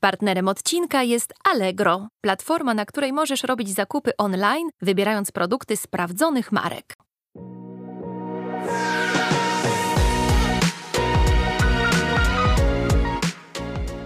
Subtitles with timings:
[0.00, 6.94] Partnerem odcinka jest Allegro, platforma, na której możesz robić zakupy online, wybierając produkty sprawdzonych marek.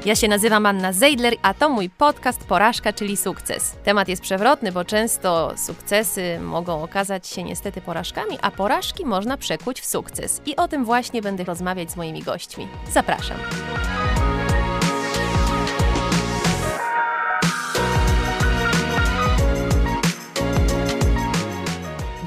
[0.04, 3.77] Ja się nazywam Anna Zeidler, a to mój podcast Porażka, czyli sukces.
[3.85, 9.81] Temat jest przewrotny, bo często sukcesy mogą okazać się niestety porażkami, a porażki można przekuć
[9.81, 10.43] w sukces.
[10.47, 12.69] I o tym właśnie będę rozmawiać z moimi gośćmi.
[12.93, 13.37] Zapraszam.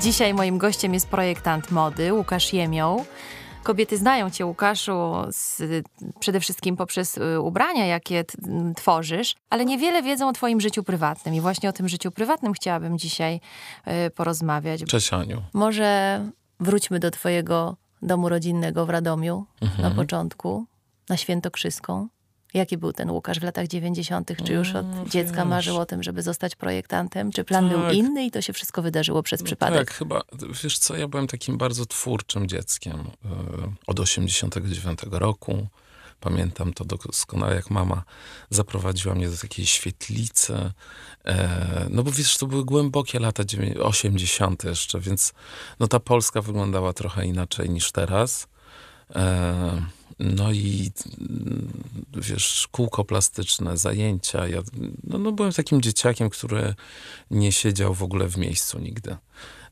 [0.06, 3.06] Dzisiaj moim gościem jest projektant mody Łukasz Jemioł.
[3.64, 5.62] Kobiety znają cię, Łukaszu, z,
[6.20, 8.26] przede wszystkim poprzez y, ubrania, jakie
[8.76, 11.36] tworzysz, ale niewiele wiedzą o twoim życiu prywatnym.
[11.36, 13.40] I właśnie o tym życiu prywatnym chciałabym dzisiaj
[14.08, 14.84] y, porozmawiać.
[14.84, 15.42] Cześć Aniu.
[15.54, 16.22] Może
[16.60, 19.82] wróćmy do twojego domu rodzinnego w Radomiu Mhm.
[19.82, 20.66] na początku,
[21.10, 22.08] na Świętokrzyską.
[22.56, 24.32] Jaki był ten Łukasz w latach 90.?
[24.46, 25.46] Czy już od No, dziecka wiesz.
[25.50, 27.32] marzył o tym, żeby zostać projektantem?
[27.32, 27.94] Czy plan był Tak.
[27.94, 29.88] inny i to się wszystko wydarzyło przez przypadek?
[29.88, 30.22] Tak, chyba,
[30.64, 33.30] wiesz co, ja byłem takim bardzo twórczym dzieckiem e,
[33.88, 35.68] od 89 roku.
[36.20, 38.04] Pamiętam to doskonale, jak mama
[38.50, 40.72] zaprowadziła mnie do takiej świetlicy.
[41.26, 45.34] E, no bo wiesz, to były głębokie lata dziewię- 80 jeszcze, więc
[45.80, 48.48] no ta Polska wyglądała trochę inaczej niż teraz.
[50.20, 54.48] No i mm, wiesz, kółko plastyczne, zajęcia.
[54.48, 54.62] Ja
[55.04, 56.76] no, no byłem takim dzieciakiem, który
[57.32, 59.18] nie siedział w ogóle w miejscu nigdy.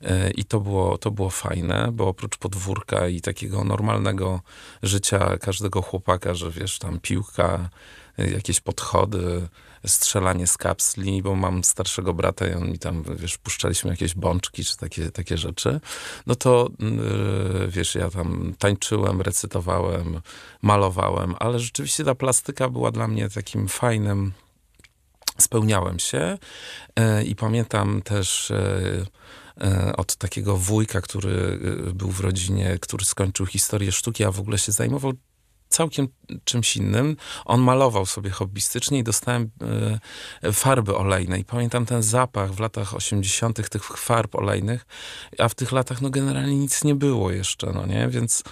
[0.01, 4.41] E, I to było, to było fajne, bo oprócz podwórka i takiego normalnego
[4.83, 7.69] życia każdego chłopaka, że wiesz, tam piłka,
[8.17, 9.47] e, jakieś podchody,
[9.87, 14.65] strzelanie z kapsli, bo mam starszego brata i on mi tam, wiesz, puszczaliśmy jakieś bączki
[14.65, 15.79] czy takie, takie rzeczy,
[16.27, 20.21] no to yy, wiesz, ja tam tańczyłem, recytowałem,
[20.61, 24.31] malowałem, ale rzeczywiście ta plastyka była dla mnie takim fajnym,
[25.37, 26.37] spełniałem się
[26.95, 29.05] e, i pamiętam też e,
[29.61, 34.39] e, od takiego wujka, który e, był w rodzinie, który skończył historię sztuki, a w
[34.39, 35.13] ogóle się zajmował
[35.69, 36.07] całkiem
[36.43, 37.17] czymś innym.
[37.45, 39.49] On malował sobie hobbystycznie i dostałem
[40.43, 41.39] e, farby olejne.
[41.39, 43.69] I pamiętam ten zapach w latach 80.
[43.69, 44.85] tych farb olejnych,
[45.39, 48.07] a w tych latach no generalnie nic nie było jeszcze, no nie?
[48.07, 48.43] Więc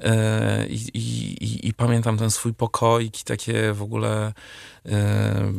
[0.00, 4.32] e, i, pamiętam ten swój pokoik i takie w ogóle
[4.86, 5.52] e,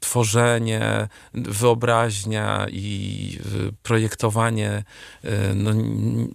[0.00, 3.38] tworzenie, wyobraźnia i
[3.82, 4.84] projektowanie
[5.54, 5.70] no,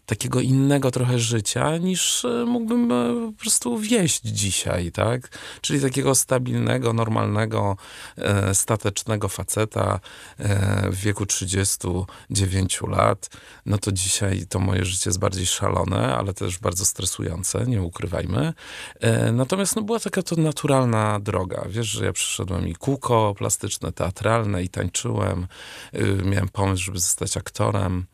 [0.06, 2.90] takiego innego trochę życia, niż mógłbym
[3.32, 5.30] po prostu wieść dzisiaj, tak?
[5.62, 7.78] Czyli takiego stabilnego, normalnego,
[8.18, 10.00] e, statecznego faceta
[10.38, 13.30] e, w wieku 39 lat.
[13.66, 18.54] No to dzisiaj to moje życie jest bardziej szalone, ale też bardzo stresujące, nie ukrywajmy.
[19.00, 21.66] E, natomiast no, była taka to naturalna droga.
[21.70, 25.48] Wiesz, że ja przyszedłem i kółko plastyczne, teatralne i tańczyłem.
[25.96, 28.06] Y, miałem pomysł, żeby zostać aktorem.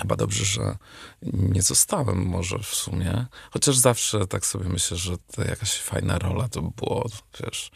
[0.00, 0.76] Chyba dobrze, że
[1.22, 3.26] nie zostałem może w sumie.
[3.50, 7.06] Chociaż zawsze tak sobie myślę, że to jakaś fajna rola to było,
[7.40, 7.70] wiesz,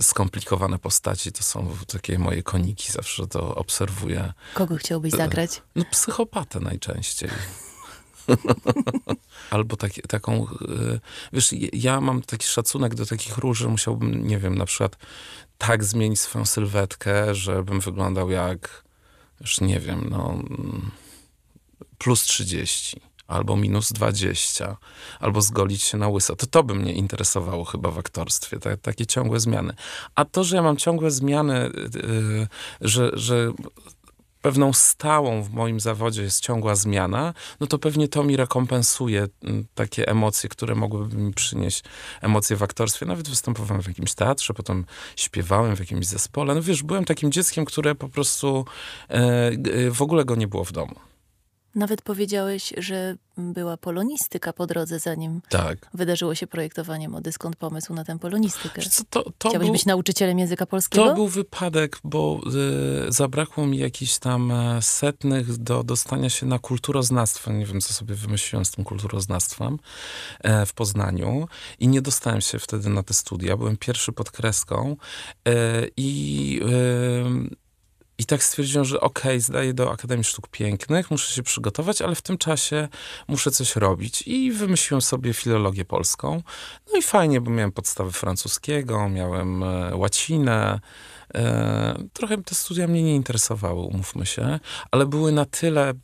[0.00, 4.32] skomplikowane postaci to są takie moje koniki, zawsze to obserwuję.
[4.54, 5.62] Kogo chciałbyś zagrać?
[5.76, 7.30] No psychopatę najczęściej.
[9.50, 11.00] Albo taki, taką, y,
[11.32, 14.96] wiesz, ja mam taki szacunek do takich ról, że musiałbym, nie wiem, na przykład
[15.58, 18.84] tak zmienić swoją sylwetkę, żebym wyglądał jak,
[19.40, 20.90] już nie wiem, no mm,
[21.98, 24.76] plus 30 albo minus 20,
[25.20, 26.36] albo zgolić się na łyso.
[26.36, 29.72] To to by mnie interesowało chyba w aktorstwie, ta, takie ciągłe zmiany.
[30.14, 32.48] A to, że ja mam ciągłe zmiany, yy,
[32.80, 33.52] że, że
[34.42, 39.66] pewną stałą w moim zawodzie jest ciągła zmiana, no to pewnie to mi rekompensuje mm,
[39.74, 41.84] takie emocje, które mogłyby mi przynieść
[42.20, 43.06] emocje w aktorstwie.
[43.06, 44.84] Nawet występowałem w jakimś teatrze, potem
[45.16, 46.54] śpiewałem w jakimś zespole.
[46.54, 48.64] No wiesz, byłem takim dzieckiem, które po prostu
[49.08, 50.94] e, g- w ogóle go nie było w domu.
[51.78, 55.90] Nawet powiedziałeś, że była polonistyka po drodze, zanim Tak.
[55.94, 57.32] wydarzyło się projektowanie mody.
[57.32, 58.82] Skąd pomysł na tę polonistykę?
[58.82, 61.04] Co, to, to, Chciałbyś był, być nauczycielem języka polskiego?
[61.06, 62.40] to był wypadek, bo
[63.08, 67.52] e, zabrakło mi jakichś tam e, setnych do dostania się na kulturoznawstwo.
[67.52, 69.78] Nie wiem, co sobie wymyśliłem z tym kulturoznawstwem
[70.40, 71.48] e, w Poznaniu
[71.78, 73.56] i nie dostałem się wtedy na te studia.
[73.56, 74.96] Byłem pierwszy pod kreską
[75.48, 75.52] e,
[75.96, 76.60] i...
[77.54, 77.67] E,
[78.18, 82.22] i tak stwierdziłem, że okej, zdaję do Akademii Sztuk Pięknych, muszę się przygotować, ale w
[82.22, 82.88] tym czasie
[83.28, 84.22] muszę coś robić.
[84.26, 86.42] I wymyśliłem sobie filologię polską.
[86.92, 90.80] No i fajnie, bo miałem podstawy francuskiego, miałem e, łacinę.
[91.34, 94.60] E, trochę te studia mnie nie interesowały, umówmy się,
[94.90, 95.94] ale były na tyle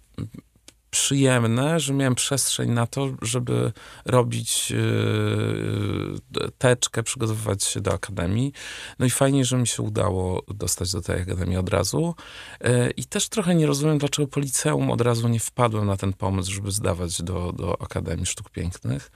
[0.94, 3.72] przyjemne, że miałem przestrzeń na to, żeby
[4.04, 8.52] robić yy, teczkę, przygotowywać się do akademii.
[8.98, 12.14] No i fajnie, że mi się udało dostać do tej akademii od razu.
[12.60, 16.12] Yy, I też trochę nie rozumiem, dlaczego po liceum od razu nie wpadłem na ten
[16.12, 19.10] pomysł, żeby zdawać do, do Akademii Sztuk Pięknych.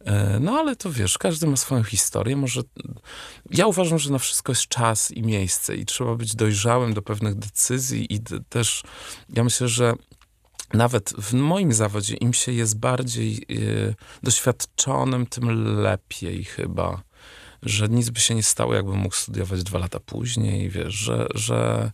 [0.00, 2.36] Yy, no ale to wiesz, każdy ma swoją historię.
[2.36, 2.60] Może
[3.50, 7.34] ja uważam, że na wszystko jest czas i miejsce i trzeba być dojrzałym do pewnych
[7.34, 8.82] decyzji i też
[9.28, 9.94] ja myślę, że
[10.74, 17.02] nawet w moim zawodzie im się jest bardziej y, doświadczonym, tym lepiej chyba.
[17.62, 21.90] Że nic by się nie stało, jakbym mógł studiować dwa lata później, wiesz, że, że,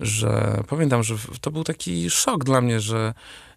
[0.00, 3.14] że pamiętam, że to był taki szok dla mnie, że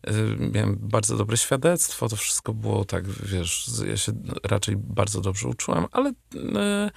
[0.08, 0.14] y,
[0.54, 4.12] miałem bardzo dobre świadectwo, to wszystko było tak, wiesz, ja się
[4.44, 6.90] raczej bardzo dobrze uczyłem, ale y,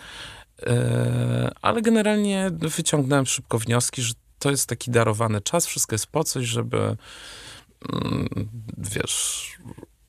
[1.63, 6.47] ale generalnie wyciągnąłem szybko wnioski, że to jest taki darowany czas, wszystko jest po coś,
[6.47, 6.97] żeby
[8.79, 9.53] wiesz,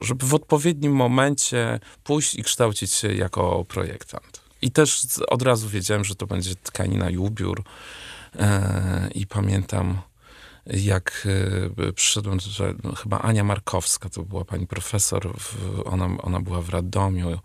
[0.02, 4.42] żeby w odpowiednim momencie pójść i kształcić się jako projektant.
[4.62, 7.64] I też od razu wiedziałem, że to będzie tkanina i ubiór.
[8.36, 10.02] E, I pamiętam,
[10.66, 11.28] jak
[11.88, 15.34] e, przyszedłem, że chyba Ania Markowska, to była pani profesor,
[15.86, 17.40] ona, ona była w Radomiu,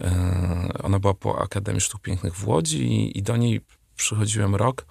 [0.00, 3.60] e, ona była po Akademii Sztuk Pięknych w Łodzi i do niej
[3.96, 4.86] przychodziłem rok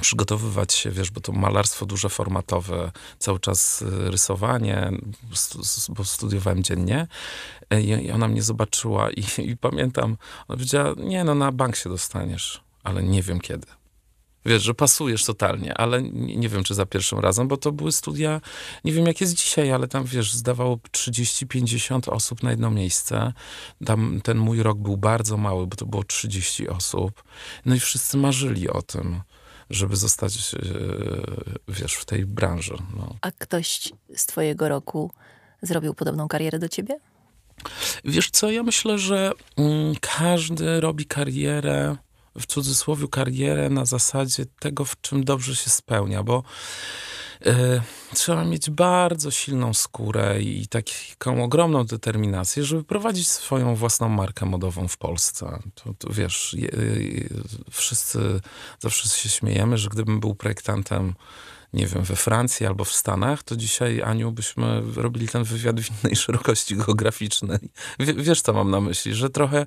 [0.00, 4.90] przygotowywać się, wiesz, bo to malarstwo duże formatowe, cały czas y, rysowanie,
[5.88, 7.06] bo studiowałem dziennie
[7.70, 10.16] e, i ona mnie zobaczyła i, i pamiętam,
[10.48, 13.66] ona powiedziała, nie no, na bank się dostaniesz, ale nie wiem kiedy.
[14.44, 18.40] Wiesz, że pasujesz totalnie, ale nie, wiem, czy za pierwszym razem, bo to były studia,
[18.84, 23.32] nie wiem jak jest dzisiaj, ale tam, wiesz, zdawało 30-50 osób na jedno miejsce.
[23.84, 27.22] Tam ten mój rok był bardzo mały, bo to było 30 osób.
[27.66, 29.20] No i wszyscy marzyli o tym
[29.70, 30.58] żeby zostać, e,
[31.68, 32.74] wiesz, w tej branży.
[32.96, 33.16] No.
[33.20, 35.10] A ktoś z twojego roku
[35.62, 36.98] zrobił podobną karierę do ciebie?
[38.04, 41.96] Wiesz co, ja myślę, że mm, każdy robi karierę,
[42.38, 46.42] w cudzysłowie karierę na zasadzie tego, w czym dobrze się spełnia, bo
[47.46, 47.82] E,
[48.14, 54.88] trzeba mieć bardzo silną skórę i taką ogromną determinację, żeby prowadzić swoją własną markę modową
[54.88, 55.58] w Polsce.
[55.74, 56.68] To, to wiesz, je,
[57.00, 57.28] je,
[57.70, 58.40] wszyscy
[58.78, 61.14] zawsze się śmiejemy, że gdybym był projektantem
[61.72, 65.90] nie wiem, we Francji albo w Stanach, to dzisiaj, Aniu, byśmy robili ten wywiad w
[65.90, 67.58] innej szerokości geograficznej.
[67.98, 69.66] W, wiesz, co mam na myśli, że trochę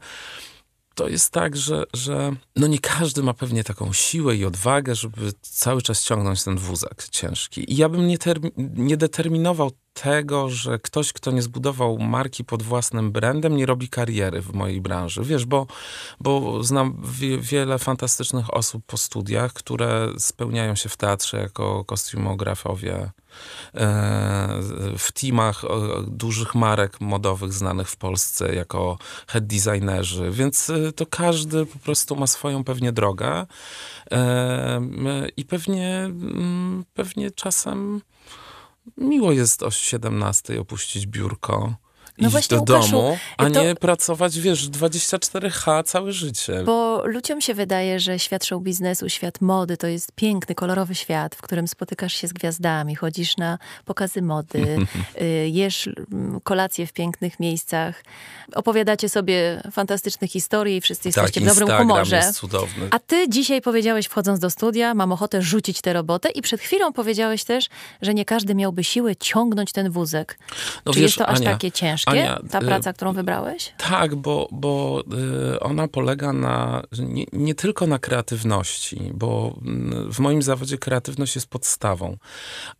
[0.95, 5.34] to jest tak, że, że no nie każdy ma pewnie taką siłę i odwagę, żeby
[5.42, 7.74] cały czas ciągnąć ten wózek ciężki.
[7.74, 8.18] I ja bym nie,
[8.57, 14.42] nie determinował tego, że ktoś, kto nie zbudował marki pod własnym brandem, nie robi kariery
[14.42, 15.24] w mojej branży.
[15.24, 15.68] Wiesz, bo,
[16.19, 23.12] bo znam wie, wiele fantastycznych osób po studiach, które spełniają się w teatrze jako kostiumografowie,
[23.74, 24.60] e,
[24.98, 25.62] w teamach
[26.07, 28.98] dużych marek modowych znanych w Polsce jako
[29.28, 33.45] head designerzy, więc e, to każdy po prostu ma swoją pewnie drogę
[34.12, 36.10] e, i pewnie,
[36.94, 38.01] pewnie czasem
[38.97, 41.75] miło jest o 17 opuścić biurko
[42.18, 43.63] no iść do Łukaszu, domu, a to...
[43.63, 46.63] nie pracować, wiesz, 24H całe życie.
[46.65, 51.36] Bo ludziom się wydaje, że świat show biznesu, świat mody to jest piękny, kolorowy świat,
[51.36, 54.60] w którym spotykasz się z gwiazdami, chodzisz na pokazy mody,
[55.21, 58.04] y, jesz mm, kolacje w pięknych miejscach,
[58.56, 62.16] opowiadacie sobie fantastyczne historie i wszyscy tak, jesteście w dobrym Instagram humorze.
[62.16, 62.88] Jest cudowny.
[62.92, 66.94] A ty dzisiaj powiedziałeś, wchodząc do studia, mam ochotę rzucić tę robotę i przed chwilą
[66.94, 67.69] powiedziałeś też,
[68.02, 70.40] że nie każdy miałby siłę ciągnąć ten wózek.
[70.85, 72.03] No Czy wiesz, jest to aż Ania, takie ciężkie?
[72.06, 73.74] Ciężkie, Ania, ta y, praca, którą wybrałeś?
[73.78, 75.04] Tak, bo, bo
[75.54, 81.36] y, ona polega na, nie, nie, tylko na kreatywności, bo mm, w moim zawodzie kreatywność
[81.36, 82.18] jest podstawą,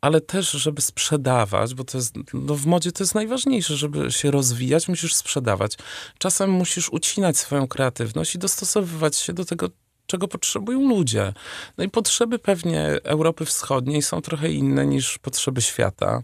[0.01, 4.32] ale też, żeby sprzedawać, bo to jest, no w modzie to jest najważniejsze, żeby się
[4.32, 5.77] rozwijać, musisz sprzedawać.
[6.18, 9.70] Czasem musisz ucinać swoją kreatywność i dostosowywać się do tego,
[10.06, 11.34] czego potrzebują ludzie.
[11.77, 16.24] No i potrzeby pewnie Europy Wschodniej są trochę inne niż potrzeby świata.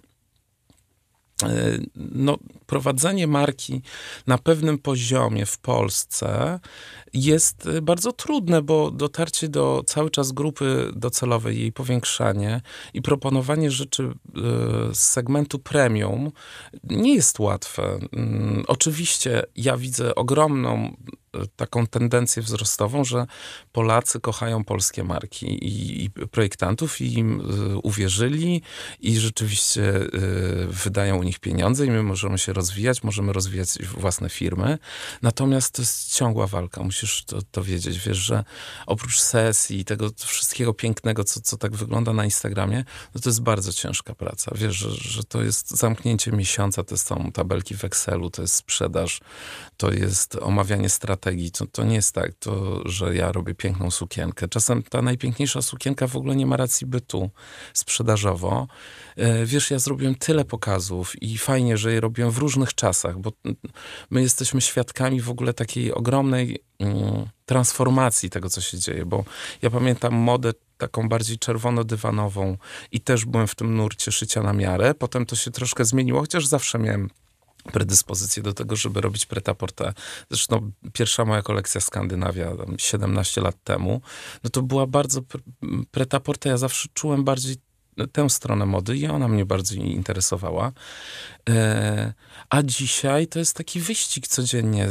[1.44, 3.82] E, no, prowadzenie marki
[4.28, 6.60] na pewnym poziomie w Polsce
[7.14, 12.62] jest e, bardzo trudne, bo dotarcie do cały czas grupy docelowej, jej powiększanie
[12.94, 14.12] i proponowanie rzeczy e,
[14.94, 16.32] z segmentu premium
[16.84, 18.00] nie jest łatwe.
[18.14, 20.96] Mm, oczywiście ja widzę ogromną
[21.56, 23.26] taką tendencję wzrostową, że
[23.72, 28.62] Polacy kochają polskie marki i, i projektantów i im y, uwierzyli
[29.00, 34.30] i rzeczywiście y, wydają u nich pieniądze i my możemy się rozwijać, możemy rozwijać własne
[34.30, 34.78] firmy.
[35.22, 38.00] Natomiast to jest ciągła walka, musisz to, to wiedzieć.
[38.00, 38.44] Wiesz, że
[38.86, 42.84] oprócz sesji i tego wszystkiego pięknego, co, co tak wygląda na Instagramie,
[43.16, 44.52] no to jest bardzo ciężka praca.
[44.56, 49.20] Wiesz, że, że to jest zamknięcie miesiąca, to są tabelki w Excelu, to jest sprzedaż,
[49.78, 51.19] to jest omawianie strategii.
[51.54, 54.48] To, to nie jest tak, to, że ja robię piękną sukienkę.
[54.48, 57.30] Czasem ta najpiękniejsza sukienka w ogóle nie ma racji bytu
[57.74, 58.68] sprzedażowo.
[59.16, 63.32] E, wiesz, ja zrobiłem tyle pokazów i fajnie, że je robiłem w różnych czasach, bo
[64.10, 69.24] my jesteśmy świadkami w ogóle takiej ogromnej mm, transformacji tego, co się dzieje, bo
[69.62, 72.58] ja pamiętam modę taką bardziej czerwono-dywanową
[72.92, 74.94] i też byłem w tym nurcie szycia na miarę.
[74.94, 77.10] Potem to się troszkę zmieniło, chociaż zawsze miałem
[77.64, 79.94] predyspozycję do tego, żeby robić preta-porte.
[80.30, 84.02] Zresztą pierwsza moja kolekcja Skandynawia, 17 lat temu,
[84.44, 85.22] no to była bardzo
[85.92, 86.50] preta-porte.
[86.50, 87.56] Ja zawsze czułem bardziej
[88.08, 90.72] tę stronę mody i ona mnie bardzo interesowała.
[91.50, 92.14] E,
[92.50, 94.88] a dzisiaj to jest taki wyścig codziennie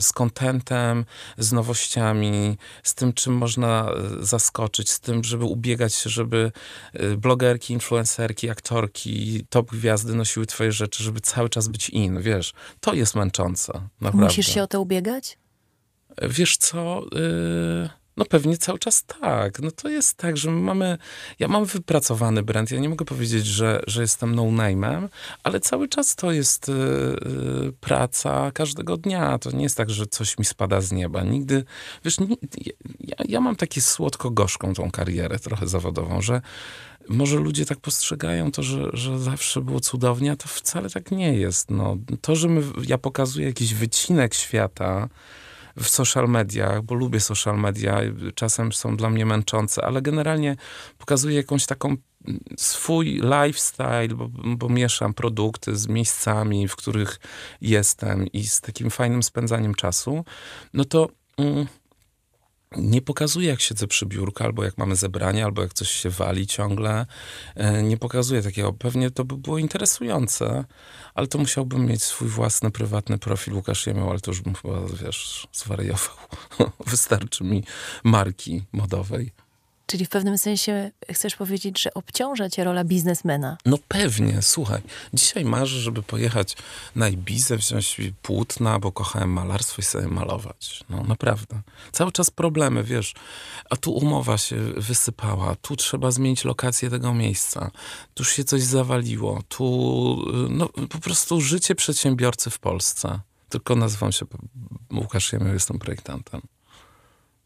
[0.00, 1.04] z kontentem,
[1.38, 6.52] z nowościami, z tym, czym można e, zaskoczyć, z tym, żeby ubiegać się, żeby
[6.92, 12.52] e, blogerki, influencerki, aktorki, top gwiazdy nosiły twoje rzeczy, żeby cały czas być in, wiesz.
[12.80, 14.26] To jest męczące, naprawdę.
[14.26, 15.38] Musisz się o to ubiegać?
[16.22, 17.02] Wiesz co...
[17.12, 19.60] Yy no pewnie cały czas tak.
[19.60, 20.98] No to jest tak, że mamy,
[21.38, 25.08] ja mam wypracowany brand, ja nie mogę powiedzieć, że, że jestem no-name'em,
[25.42, 29.38] ale cały czas to jest yy, praca każdego dnia.
[29.38, 31.22] To nie jest tak, że coś mi spada z nieba.
[31.22, 31.64] Nigdy,
[32.04, 32.36] wiesz, nie,
[33.00, 36.42] ja, ja mam takie słodko-gorzką tą karierę trochę zawodową, że
[37.08, 41.34] może ludzie tak postrzegają to, że, że zawsze było cudownie, a to wcale tak nie
[41.34, 41.70] jest.
[41.70, 45.08] No, to, że my, ja pokazuję jakiś wycinek świata,
[45.82, 48.00] w social mediach, bo lubię social media,
[48.34, 50.56] czasem są dla mnie męczące, ale generalnie
[50.98, 51.96] pokazuję jakąś taką
[52.56, 57.20] swój lifestyle, bo, bo, mieszam produkty z miejscami, w których
[57.60, 60.24] jestem i z takim fajnym spędzaniem czasu,
[60.74, 61.08] no to
[61.38, 61.66] mm,
[62.76, 66.46] nie pokazuję, jak siedzę przy biurku, albo jak mamy zebranie, albo jak coś się wali
[66.46, 67.06] ciągle.
[67.54, 68.72] E, nie pokazuję takiego.
[68.72, 70.64] Pewnie to by było interesujące,
[71.14, 74.80] ale to musiałbym mieć swój własny, prywatny profil Łukasz Jemioł, ale to już bym chyba,
[75.04, 76.16] wiesz, zwariował.
[76.86, 77.64] Wystarczy mi
[78.04, 79.32] marki modowej.
[79.90, 83.56] Czyli w pewnym sensie chcesz powiedzieć, że obciąża cię rola biznesmena?
[83.66, 84.82] No pewnie, słuchaj.
[85.14, 86.56] Dzisiaj marzę, żeby pojechać
[86.96, 90.84] na Ibizę, wziąć płótna, bo kochałem malarstwo i sobie malować.
[90.90, 91.60] No naprawdę.
[91.92, 93.14] Cały czas problemy, wiesz.
[93.70, 97.70] A tu umowa się wysypała, tu trzeba zmienić lokację tego miejsca,
[98.14, 99.64] tu się coś zawaliło, tu
[100.50, 103.20] no po prostu życie przedsiębiorcy w Polsce.
[103.48, 104.26] Tylko nazywam się
[104.92, 106.40] Łukasz Jemioł, jestem projektantem.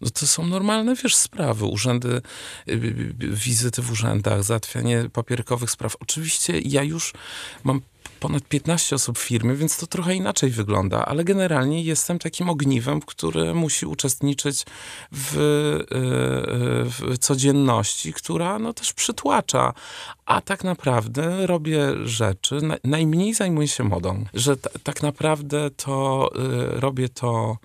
[0.04, 1.64] No to są normalne, wiesz, sprawy.
[1.64, 2.74] Urzędy, y, y,
[3.22, 5.96] y, wizyty w urzędach, załatwianie papierkowych spraw.
[6.00, 7.12] Oczywiście ja już
[7.64, 7.80] mam
[8.20, 13.00] ponad 15 osób w firmie, więc to trochę inaczej wygląda, ale generalnie jestem takim ogniwem,
[13.00, 14.64] który musi uczestniczyć
[15.12, 15.34] w,
[16.98, 19.72] w codzienności, która no też przytłacza.
[20.26, 26.30] A tak naprawdę robię rzeczy, najmniej zajmuję się modą, że tak naprawdę to
[26.80, 27.56] robię to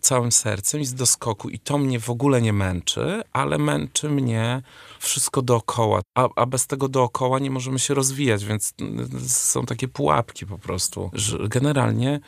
[0.00, 4.62] całym sercem i z doskoku i to mnie w ogóle nie męczy, ale męczy mnie
[4.98, 8.74] wszystko dookoła, a, a bez tego dookoła nie możemy się rozwijać, więc
[9.26, 12.20] są takie pułapki po prostu, że generalnie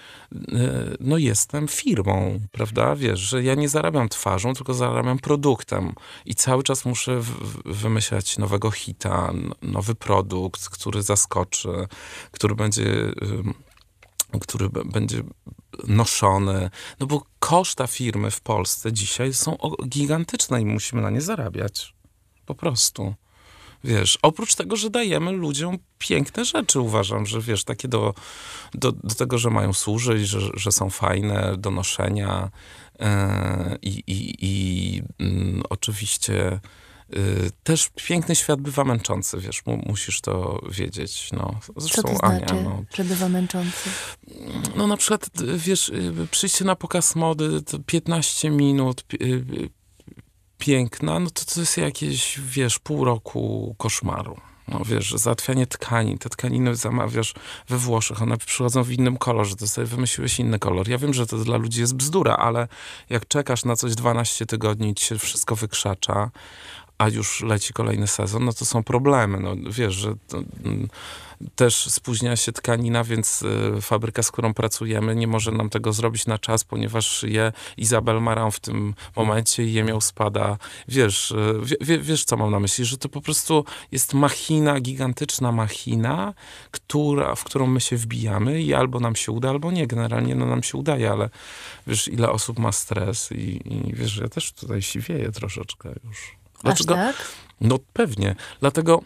[1.00, 5.94] no jestem firmą, prawda, wiesz, że ja nie zarabiam twarzą, tylko zarabiam produktem.
[6.26, 7.20] I cały czas muszę
[7.64, 9.32] wymyślać nowego hita,
[9.62, 11.68] nowy produkt, który zaskoczy,
[12.30, 12.85] który będzie
[14.40, 15.23] który będzie
[15.88, 19.56] noszony, no bo koszta firmy w Polsce dzisiaj są
[19.88, 21.95] gigantyczne i musimy na nie zarabiać.
[22.47, 23.14] Po prostu.
[23.85, 28.14] Wiesz, oprócz tego, że dajemy ludziom piękne rzeczy, uważam, że wiesz, takie do,
[28.75, 32.50] do, do tego, że mają służyć, że, że są fajne do noszenia
[32.99, 33.06] yy,
[33.83, 36.86] i, i yy, oczywiście Y,
[37.64, 41.30] też piękny świat bywa męczący, wiesz, musisz to wiedzieć.
[41.32, 41.60] No.
[41.76, 43.90] Zresztą Co to znaczy, Ania, no, że bywa męczący?
[44.76, 49.44] No na przykład, wiesz, y, przyjście na pokaz mody, to 15 minut, y,
[50.58, 54.36] piękna, no to to jest jakieś, wiesz, pół roku koszmaru.
[54.68, 57.34] No wiesz, załatwianie tkanin, te tkaniny zamawiasz
[57.68, 60.88] we Włoszech, one przychodzą w innym kolorze, to sobie wymyśliłeś inny kolor.
[60.88, 62.68] Ja wiem, że to dla ludzi jest bzdura, ale
[63.10, 66.30] jak czekasz na coś 12 tygodni i ci się wszystko wykrzacza,
[66.99, 69.41] a już leci kolejny sezon, no to są problemy.
[69.41, 70.88] No, wiesz, że to, mm,
[71.55, 76.26] też spóźnia się tkanina, więc y, fabryka, z którą pracujemy, nie może nam tego zrobić
[76.26, 80.59] na czas, ponieważ szyje Izabel Maran w tym momencie i jemiał spada.
[80.88, 82.85] Wiesz, y, wie, wiesz, co mam na myśli?
[82.85, 86.35] Że to po prostu jest machina, gigantyczna machina,
[86.71, 89.87] która, w którą my się wbijamy i albo nam się uda, albo nie.
[89.87, 91.31] Generalnie no, nam się udaje, ale
[91.87, 96.46] wiesz, ile osób ma stres i, i wiesz, ja też tutaj siwieję troszeczkę już.
[96.62, 96.94] Dlaczego?
[96.94, 97.26] Aż tak?
[97.60, 98.34] No pewnie.
[98.60, 99.02] Dlatego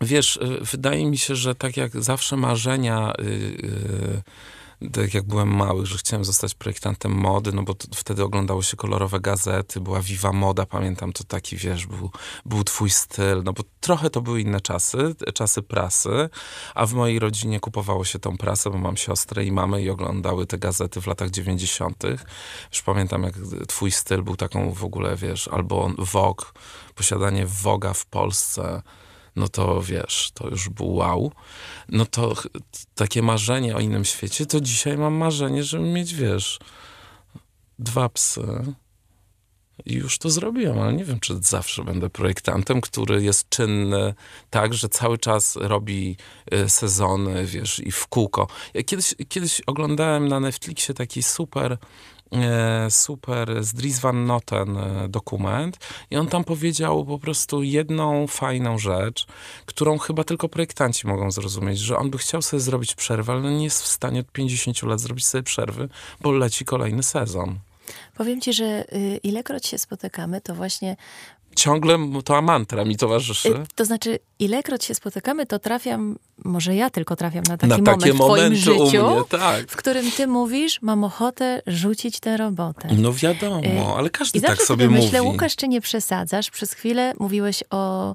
[0.00, 4.22] Wiesz, y, wydaje mi się, że tak jak zawsze marzenia, yy, yy,
[4.92, 9.20] tak jak byłem mały, że chciałem zostać projektantem mody, no bo wtedy oglądało się kolorowe
[9.20, 12.10] gazety, była Viva Moda, pamiętam, to taki, wiesz, był,
[12.46, 16.28] był twój styl, no bo trochę to były inne czasy, czasy prasy,
[16.74, 20.46] a w mojej rodzinie kupowało się tą prasę, bo mam siostrę i mamy i oglądały
[20.46, 22.02] te gazety w latach 90.
[22.72, 23.34] Już pamiętam, jak
[23.68, 26.44] twój styl był taką w ogóle, wiesz, albo Vogue,
[26.94, 28.82] posiadanie Voga w Polsce,
[29.38, 31.32] no to wiesz, to już był wow.
[31.88, 32.34] No to
[32.94, 36.58] takie marzenie o innym świecie, to dzisiaj mam marzenie, żeby mieć, wiesz,
[37.78, 38.74] dwa psy.
[39.86, 44.14] I już to zrobiłem, ale nie wiem, czy zawsze będę projektantem, który jest czynny
[44.50, 46.16] tak, że cały czas robi
[46.54, 48.46] y, sezony, wiesz, i w kółko.
[48.74, 51.78] Ja kiedyś, kiedyś oglądałem na Netflixie taki super
[52.90, 55.78] super z Dries Van Noten e, dokument
[56.10, 59.26] i on tam powiedział po prostu jedną fajną rzecz,
[59.66, 63.64] którą chyba tylko projektanci mogą zrozumieć, że on by chciał sobie zrobić przerwę, ale nie
[63.64, 65.88] jest w stanie od 50 lat zrobić sobie przerwy,
[66.20, 67.58] bo leci kolejny sezon.
[68.14, 70.96] Powiem ci, że y, ilekroć się spotykamy, to właśnie
[71.58, 73.48] ciągle to mantra mi towarzyszy.
[73.48, 77.92] Y, to znaczy, ilekroć się spotykamy, to trafiam, może ja tylko trafiam na taki na
[77.92, 79.70] moment w twoim życiu, mnie, tak.
[79.70, 82.88] w którym ty mówisz, mam ochotę rzucić tę robotę.
[82.98, 85.06] No wiadomo, y, ale każdy I tak sobie myślę, mówi.
[85.06, 86.50] myślę, Łukasz, czy nie przesadzasz?
[86.50, 88.14] Przez chwilę mówiłeś o,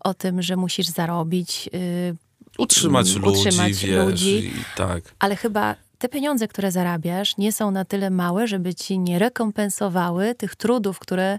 [0.00, 1.70] o tym, że musisz zarobić...
[1.72, 2.16] Yy,
[2.58, 5.02] utrzymać ludzi, utrzymać wiesz, ludzi, tak.
[5.18, 10.34] Ale chyba te pieniądze, które zarabiasz, nie są na tyle małe, żeby ci nie rekompensowały
[10.34, 11.38] tych trudów, które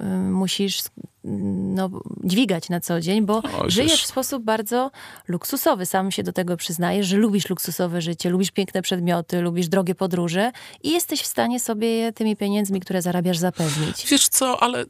[0.00, 0.82] y, musisz
[1.24, 1.90] no,
[2.24, 4.90] dźwigać na co dzień, bo o, żyjesz w sposób bardzo
[5.28, 5.86] luksusowy.
[5.86, 10.52] Sam się do tego przyznajesz, że lubisz luksusowe życie, lubisz piękne przedmioty, lubisz drogie podróże
[10.82, 14.06] i jesteś w stanie sobie je tymi pieniędzmi, które zarabiasz, zapewnić.
[14.10, 14.84] Wiesz co, ale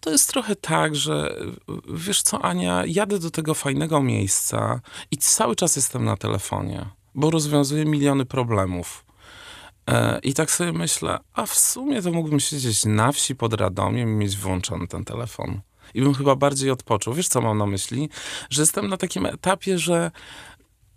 [0.00, 1.36] to jest trochę tak, że
[1.94, 4.80] wiesz co, Ania, jadę do tego fajnego miejsca
[5.10, 9.04] i cały czas jestem na telefonie bo rozwiązuje miliony problemów.
[9.88, 14.08] E, I tak sobie myślę, a w sumie to mógłbym siedzieć na wsi pod Radomiem
[14.08, 15.60] i mieć włączony ten telefon.
[15.94, 17.14] I bym chyba bardziej odpoczął.
[17.14, 18.08] Wiesz, co mam na myśli?
[18.50, 20.10] Że jestem na takim etapie, że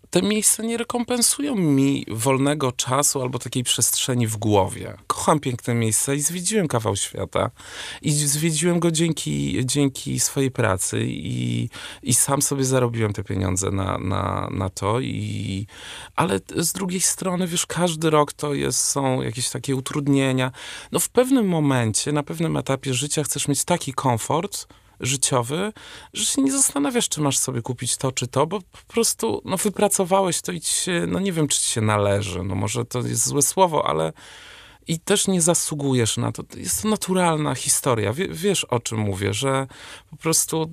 [0.10, 4.98] te miejsca nie rekompensują mi wolnego czasu albo takiej przestrzeni w głowie.
[5.08, 7.52] Kocham piękne miejsca i zwiedziłem kawał świata.
[8.02, 11.70] I zwiedziłem go dzięki, dzięki swojej pracy i,
[12.04, 15.00] i sam sobie zarobiłem te pieniądze na, na, na to.
[15.00, 15.68] I,
[16.16, 20.52] ale z drugiej strony, wiesz, każdy rok to jest, są jakieś takie utrudnienia.
[20.92, 24.68] No w pewnym momencie, na pewnym etapie życia chcesz mieć taki komfort,
[25.00, 25.74] życiowy,
[26.14, 29.58] że się nie zastanawiasz, czy masz sobie kupić to, czy to, bo po prostu no,
[29.58, 32.44] wypracowałeś to i się, no nie wiem, czy ci się należy.
[32.44, 34.14] No może to jest złe słowo, ale
[34.88, 36.44] i też nie zasługujesz na to.
[36.58, 38.14] Jest to naturalna historia.
[38.14, 39.68] Wie, wiesz, o czym mówię, że
[40.10, 40.72] po prostu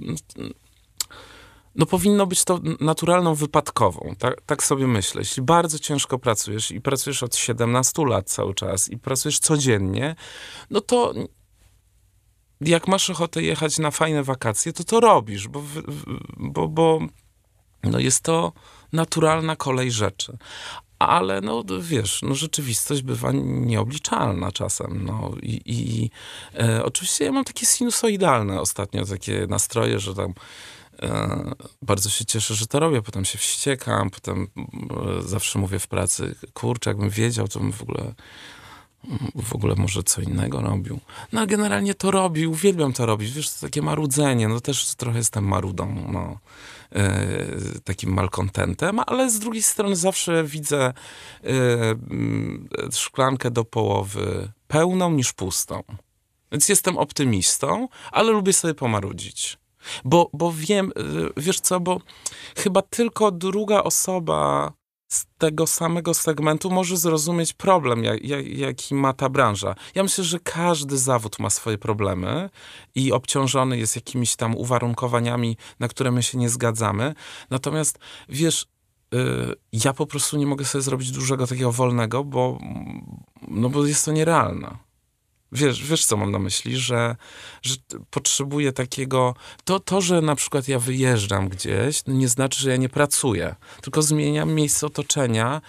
[1.75, 4.15] no powinno być to naturalną wypadkową.
[4.19, 5.21] Tak, tak, sobie myślę.
[5.21, 10.17] Jeśli bardzo ciężko pracujesz i pracujesz od 17 lat cały czas i pracujesz codziennie,
[10.71, 11.15] no to
[12.61, 15.63] jak masz ochotę jechać na fajne wakacje, to to robisz, bo,
[16.37, 17.01] bo, bo
[17.83, 18.53] no jest to
[18.93, 20.39] naturalna kolej rzeczy.
[20.99, 25.05] Ale no wiesz, no rzeczywistość bywa nieobliczalna czasem.
[25.07, 26.11] No i, i
[26.55, 30.35] e, oczywiście ja mam takie sinusoidalne ostatnio takie nastroje, że tam
[31.03, 34.49] e, bardzo się cieszę, że to robię, potem się wściekam, potem
[35.19, 38.15] e, zawsze mówię w pracy, kurczę, jakbym wiedział, to bym w ogóle
[39.37, 40.99] w ogóle może co innego robił.
[41.33, 43.33] No a generalnie to robił, uwielbiam to robić.
[43.33, 46.39] Wiesz, to takie marudzenie, no też trochę jestem marudą, no.
[46.93, 47.47] E,
[47.85, 50.93] takim malkontentem, ale z drugiej strony zawsze widzę e,
[52.93, 55.83] szklankę do połowy pełną niż pustą.
[56.53, 59.59] Więc jestem optymistą, ale lubię sobie pomarudzić.
[60.05, 61.03] Bo, bo wiem, e,
[61.37, 62.01] wiesz co, bo
[62.57, 64.73] chyba tylko druga osoba
[65.09, 69.75] z tego samego segmentu może zrozumieć problem, jak, jak, jaki ma ta branża.
[69.95, 72.51] Ja myślę, że każdy zawód ma swoje problemy
[72.95, 77.15] i obciążony jest jakimiś tam uwarunkowaniami, na które my się nie zgadzamy.
[77.51, 78.67] Natomiast wiesz,
[79.13, 82.59] yy, ja po prostu nie mogę sobie zrobić dużego takiego wolnego, bo,
[83.49, 84.86] no bo jest to nierealne.
[85.53, 87.17] Wiesz, wiesz, co mam na myśli, że,
[87.63, 87.75] że
[88.11, 89.35] potrzebuję takiego.
[89.65, 93.55] To, to, że na przykład ja wyjeżdżam gdzieś, no nie znaczy, że ja nie pracuję,
[93.83, 95.61] tylko zmieniam miejsce otoczenia,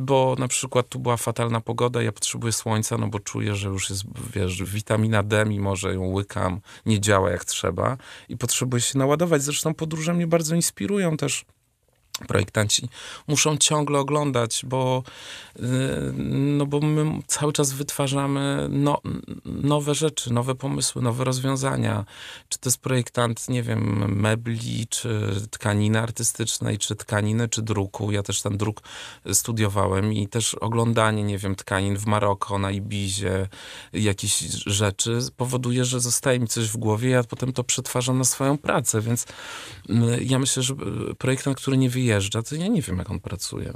[0.00, 3.90] bo na przykład tu była fatalna pogoda, ja potrzebuję słońca, no bo czuję, że już
[3.90, 7.96] jest, wiesz, witamina D, mimo że ją łykam, nie działa jak trzeba
[8.28, 9.42] i potrzebuję się naładować.
[9.42, 11.44] Zresztą podróże mnie bardzo inspirują też
[12.28, 12.88] projektanci
[13.28, 15.02] muszą ciągle oglądać, bo,
[15.56, 15.62] y,
[16.16, 19.00] no bo my cały czas wytwarzamy no,
[19.44, 22.04] nowe rzeczy, nowe pomysły, nowe rozwiązania.
[22.48, 28.12] Czy to jest projektant, nie wiem, mebli, czy tkaniny artystycznej, czy tkaniny, czy druku.
[28.12, 28.82] Ja też ten druk
[29.32, 33.48] studiowałem i też oglądanie, nie wiem, tkanin w Maroko, na Ibizie,
[33.92, 38.58] jakichś rzeczy powoduje, że zostaje mi coś w głowie, ja potem to przetwarzam na swoją
[38.58, 39.26] pracę, więc
[39.90, 40.74] y, ja myślę, że
[41.18, 43.72] projektant, który nie wyjeżdża, wyjeżdża, to ja nie wiem, jak on pracuje.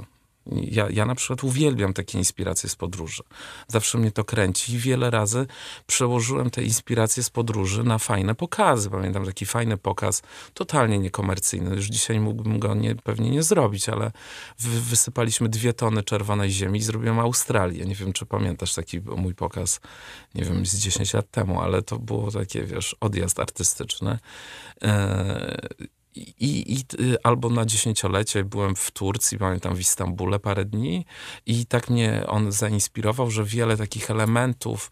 [0.51, 3.23] Ja, ja na przykład uwielbiam takie inspiracje z podróży.
[3.67, 5.47] Zawsze mnie to kręci i wiele razy
[5.87, 8.89] przełożyłem te inspiracje z podróży na fajne pokazy.
[8.89, 10.21] Pamiętam taki fajny pokaz,
[10.53, 11.75] totalnie niekomercyjny.
[11.75, 14.11] Już dzisiaj mógłbym go nie, pewnie nie zrobić, ale
[14.59, 17.85] wy, wysypaliśmy dwie tony czerwonej ziemi i zrobiłem Australię.
[17.85, 19.79] Nie wiem, czy pamiętasz taki mój pokaz,
[20.35, 24.19] nie wiem, z 10 lat temu, ale to było takie, wiesz, odjazd artystyczny.
[24.81, 26.83] Eee, i, i,
[27.23, 31.05] albo na dziesięciolecie byłem w Turcji, pamiętam w Istambule parę dni
[31.45, 34.91] i tak mnie on zainspirował, że wiele takich elementów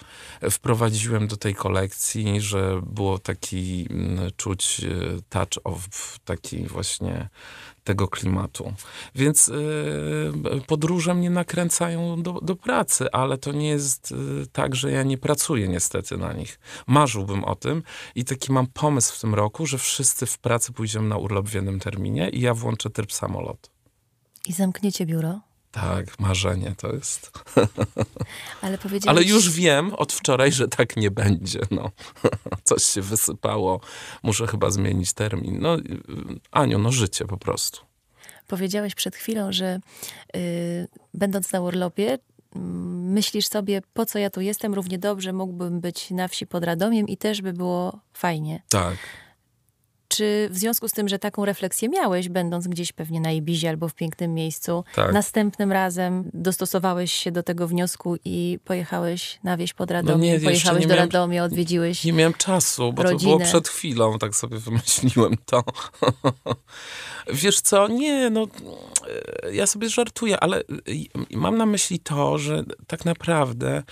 [0.51, 7.29] wprowadziłem do tej kolekcji, że było taki mm, czuć e, touch of taki właśnie
[7.83, 8.73] tego klimatu.
[9.15, 14.91] Więc yy, podróże mnie nakręcają do, do pracy, ale to nie jest yy, tak, że
[14.91, 16.59] ja nie pracuję niestety na nich.
[16.87, 17.83] Marzyłbym o tym
[18.15, 21.53] i taki mam pomysł w tym roku, że wszyscy w pracy pójdziemy na urlop w
[21.53, 23.71] jednym terminie i ja włączę tryb samolot.
[24.47, 25.39] I zamkniecie biuro?
[25.73, 27.31] Tak, marzenie to jest.
[28.61, 29.17] Ale powiedziałeś...
[29.17, 31.59] Ale już wiem od wczoraj, że tak nie będzie.
[31.71, 31.91] No.
[32.63, 33.81] Coś się wysypało.
[34.23, 35.59] Muszę chyba zmienić termin.
[35.61, 35.77] No,
[36.51, 37.81] Aniu, no życie po prostu.
[38.47, 39.79] Powiedziałeś przed chwilą, że
[40.33, 40.41] yy,
[41.13, 42.17] będąc na urlopie,
[42.55, 47.07] myślisz sobie, po co ja tu jestem, równie dobrze mógłbym być na wsi pod Radomiem
[47.07, 48.61] i też by było fajnie.
[48.69, 48.97] Tak.
[50.15, 53.89] Czy w związku z tym, że taką refleksję miałeś, będąc gdzieś pewnie na Ibizie albo
[53.89, 55.13] w pięknym miejscu, tak.
[55.13, 60.39] następnym razem dostosowałeś się do tego wniosku i pojechałeś na wieś pod Radomiem, no nie,
[60.39, 63.31] pojechałeś nie do miałem, Radomia, odwiedziłeś Nie miałem czasu, bo rodzinę.
[63.31, 65.63] to było przed chwilą, tak sobie wymyśliłem to.
[67.33, 68.47] Wiesz co, nie, no
[69.51, 70.63] ja sobie żartuję, ale
[71.31, 73.83] mam na myśli to, że tak naprawdę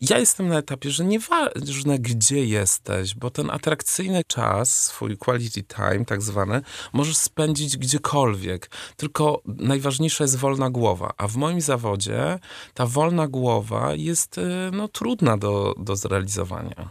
[0.00, 6.04] ja jestem na etapie, że nieważne gdzie jesteś, bo ten atrakcyjny czas, swój quality time
[6.04, 8.70] tak zwany, możesz spędzić gdziekolwiek.
[8.96, 11.12] Tylko najważniejsza jest wolna głowa.
[11.16, 12.38] A w moim zawodzie
[12.74, 16.90] ta wolna głowa jest y, no, trudna do, do zrealizowania.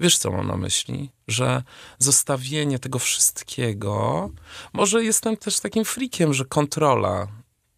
[0.00, 1.10] Wiesz, co mam na myśli?
[1.28, 1.62] Że
[1.98, 4.30] zostawienie tego wszystkiego,
[4.72, 7.28] może jestem też takim frikiem, że kontrola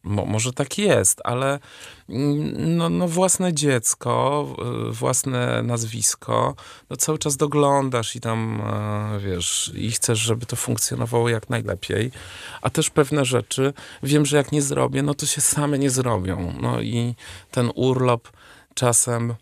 [0.04, 1.58] Mo, może tak jest, ale
[2.08, 4.46] mm, no, no własne dziecko,
[4.90, 6.54] własne nazwisko,
[6.90, 12.10] no cały czas doglądasz i tam, e, wiesz, i chcesz, żeby to funkcjonowało jak najlepiej.
[12.62, 16.54] A też pewne rzeczy wiem, że jak nie zrobię, no to się same nie zrobią.
[16.60, 17.14] No i
[17.50, 18.28] ten urlop
[18.74, 19.34] czasem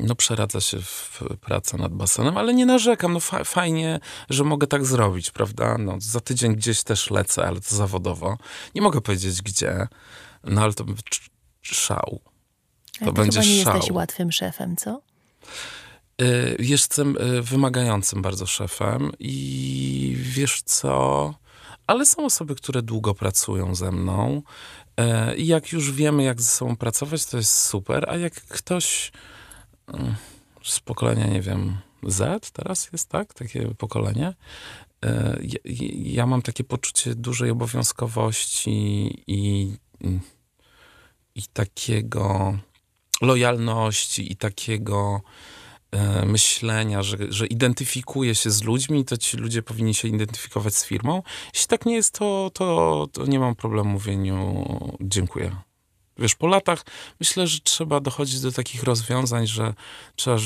[0.00, 4.66] no przeradza się w pracę nad basenem, ale nie narzekam, no fa fajnie, że mogę
[4.66, 5.78] tak zrobić, prawda?
[5.78, 8.38] No, za tydzień gdzieś też lecę, ale to zawodowo.
[8.74, 9.88] Nie mogę powiedzieć gdzie,
[10.44, 10.84] no ale to
[11.62, 12.20] szał.
[12.98, 13.74] To ale będzie chyba nie szał.
[13.74, 15.00] jesteś łatwym szefem, co?
[16.22, 21.34] Y, jestem y, wymagającym bardzo szefem i wiesz co,
[21.86, 24.42] ale są osoby, które długo pracują ze mną
[25.36, 29.12] I jak już wiemy, jak ze sobą pracować, to jest super, a jak ktoś
[29.86, 30.14] mm,
[30.62, 33.34] z pokolenia, nie wiem, Z teraz jest, tak?
[33.34, 34.34] Takie pokolenie.
[35.04, 35.58] E, ja,
[35.94, 38.80] ja mam takie poczucie dużej obowiązkowości
[39.26, 39.72] i,
[41.34, 42.58] i takiego
[43.20, 45.55] lojalności i takiego E,
[46.26, 51.22] myślenia, że, że identyfikuje się z ludźmi, to ci ludzie powinni się identyfikować z firmą.
[51.54, 54.64] Jeśli tak nie jest, to, to, to nie mam problemu mówieniu
[55.00, 55.56] dziękuję.
[56.18, 56.84] Wiesz, po latach
[57.20, 59.74] myślę, że trzeba dochodzić do takich rozwiązań, że
[60.16, 60.36] trzeba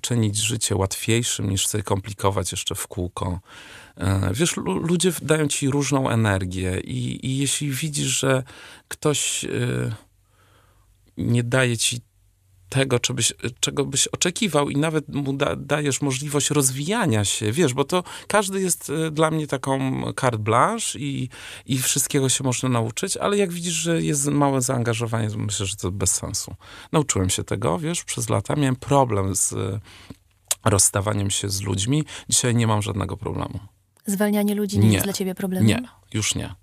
[0.00, 3.40] czynić życie łatwiejszym niż sobie komplikować jeszcze w kółko.
[3.96, 8.42] E, wiesz, ludzie dają ci różną energię i, i jeśli widzisz, że
[8.88, 9.48] ktoś e,
[11.16, 12.00] nie daje ci
[12.68, 17.74] tego, czego byś, czego byś oczekiwał i nawet mu da, dajesz możliwość rozwijania się, wiesz,
[17.74, 21.28] bo to każdy jest y, dla mnie taką carte blanche i,
[21.66, 25.76] i wszystkiego się można nauczyć, ale jak widzisz, że jest małe zaangażowanie, to myślę, że
[25.76, 26.54] to bez sensu.
[26.92, 28.56] Nauczyłem się tego, wiesz, przez lata.
[28.56, 29.54] Miałem problem z
[30.64, 32.04] rozstawaniem się z ludźmi.
[32.28, 33.60] Dzisiaj nie mam żadnego problemu.
[34.06, 34.92] Zwalnianie ludzi nie, nie.
[34.92, 35.68] jest dla ciebie problemem?
[35.68, 35.82] Nie,
[36.14, 36.54] już nie.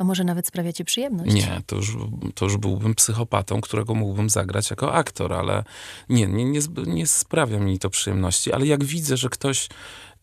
[0.00, 1.34] A może nawet sprawia ci przyjemność?
[1.34, 1.96] Nie, to już,
[2.34, 5.64] to już byłbym psychopatą, którego mógłbym zagrać jako aktor, ale
[6.08, 8.52] nie, nie, nie, nie sprawia mi to przyjemności.
[8.52, 9.68] Ale jak widzę, że ktoś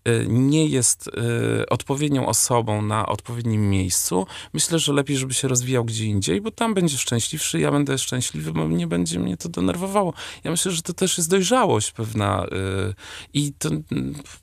[0.08, 5.86] Y, nie jest y, odpowiednią osobą na odpowiednim miejscu, myślę, że lepiej, żeby się rozwijał
[5.86, 10.13] gdzie indziej, bo tam będzie szczęśliwszy, ja będę szczęśliwy, bo nie będzie mnie to denerwowało.
[10.44, 12.50] Ja myślę, że to też jest dojrzałość pewna y,
[13.34, 13.70] i to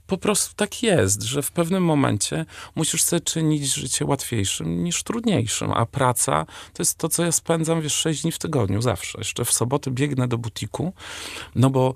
[0.06, 5.72] po prostu tak jest, że w pewnym momencie musisz sobie czynić życie łatwiejszym niż trudniejszym,
[5.72, 9.18] a praca to jest to, co ja spędzam, wiesz, 6 dni w tygodniu, zawsze.
[9.18, 10.92] Jeszcze w sobotę biegnę do butiku,
[11.54, 11.94] no bo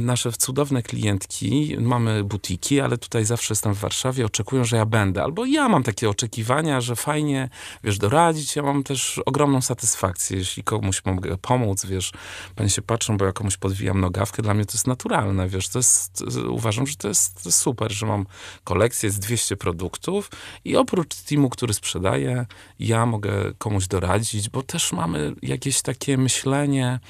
[0.00, 5.22] nasze cudowne klientki, mamy butiki, ale tutaj zawsze jestem w Warszawie, oczekują, że ja będę.
[5.22, 7.48] Albo ja mam takie oczekiwania, że fajnie,
[7.84, 8.56] wiesz, doradzić.
[8.56, 12.12] Ja mam też ogromną satysfakcję, jeśli komuś mogę pomóc, wiesz.
[12.54, 15.68] Pani się patrzą, bo ja komuś podwijam nogawkę, dla mnie to jest naturalne, wiesz.
[15.68, 18.26] To jest, uważam, że to jest super, że mam
[18.64, 20.30] kolekcję z 200 produktów
[20.64, 22.46] i oprócz teamu, który sprzedaje,
[22.78, 27.00] ja mogę komuś doradzić, bo też mamy jakieś takie myślenie,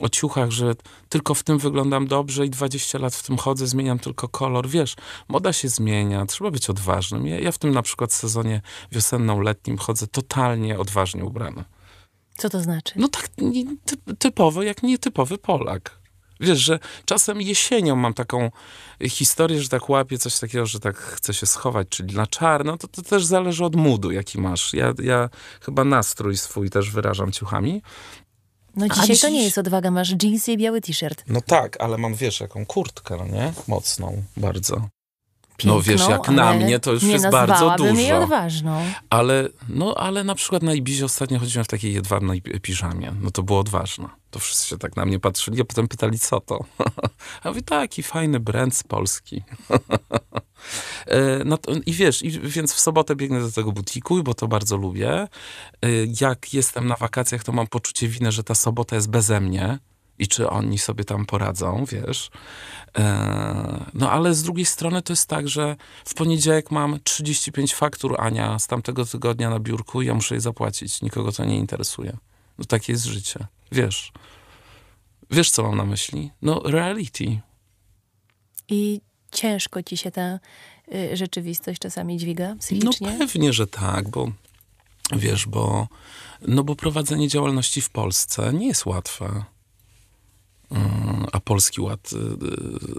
[0.00, 0.74] o ciuchach, że
[1.08, 4.68] tylko w tym wyglądam dobrze i 20 lat w tym chodzę, zmieniam tylko kolor.
[4.68, 4.96] Wiesz,
[5.28, 7.26] moda się zmienia, trzeba być odważnym.
[7.26, 11.64] Ja, ja w tym na przykład sezonie wiosenno-letnim chodzę totalnie odważnie ubrany.
[12.36, 12.94] Co to znaczy?
[12.96, 13.28] No tak
[14.18, 16.03] typowo, jak nietypowy Polak.
[16.40, 18.50] Wiesz, że czasem jesienią mam taką
[19.08, 22.88] historię, że tak łapię coś takiego, że tak chcę się schować, czyli na czarno, to,
[22.88, 24.74] to też zależy od moodu, jaki masz.
[24.74, 25.28] Ja, ja
[25.60, 27.82] chyba nastrój swój też wyrażam ciuchami,
[28.76, 29.20] no dzisiaj dziś...
[29.20, 31.24] to nie jest odwaga, masz jeansy i biały t-shirt.
[31.28, 33.52] No tak, ale mam, wiesz, jaką kurtkę, no nie?
[33.68, 34.88] Mocną, bardzo.
[35.56, 37.94] Piękną, no wiesz, jak na mnie to już jest bardzo dużo.
[37.94, 38.84] jej odważną.
[39.10, 43.14] Ale, no, ale na przykład na Ibizie ostatnio chodziłem w takiej jedwabnej piżamie.
[43.20, 44.08] No to było odważne.
[44.30, 46.64] To wszyscy się tak na mnie patrzyli, a potem pytali, co to?
[47.42, 49.42] a mówię, taki fajny brand z Polski.
[51.06, 54.48] E, no to, I wiesz, i, więc w sobotę biegnę do tego butiku, bo to
[54.48, 55.10] bardzo lubię.
[55.10, 55.28] E,
[56.20, 59.78] jak jestem na wakacjach, to mam poczucie winy, że ta sobota jest beze mnie
[60.18, 62.30] i czy oni sobie tam poradzą, wiesz.
[62.98, 68.20] E, no ale z drugiej strony to jest tak, że w poniedziałek mam 35 faktur
[68.20, 71.02] Ania z tamtego tygodnia na biurku i ja muszę je zapłacić.
[71.02, 72.16] Nikogo to nie interesuje.
[72.58, 73.46] No takie jest życie.
[73.72, 74.12] Wiesz.
[75.30, 76.30] Wiesz, co mam na myśli?
[76.42, 77.40] No reality.
[78.68, 79.00] I
[79.32, 80.38] ciężko ci się ta
[80.94, 83.12] y, rzeczywistość czasami dźwiga psychicznie?
[83.12, 84.28] No pewnie, że tak, bo
[85.12, 85.88] wiesz, bo,
[86.40, 89.44] no bo prowadzenie działalności w Polsce nie jest łatwe.
[90.70, 92.16] Mm, a Polski Ład y,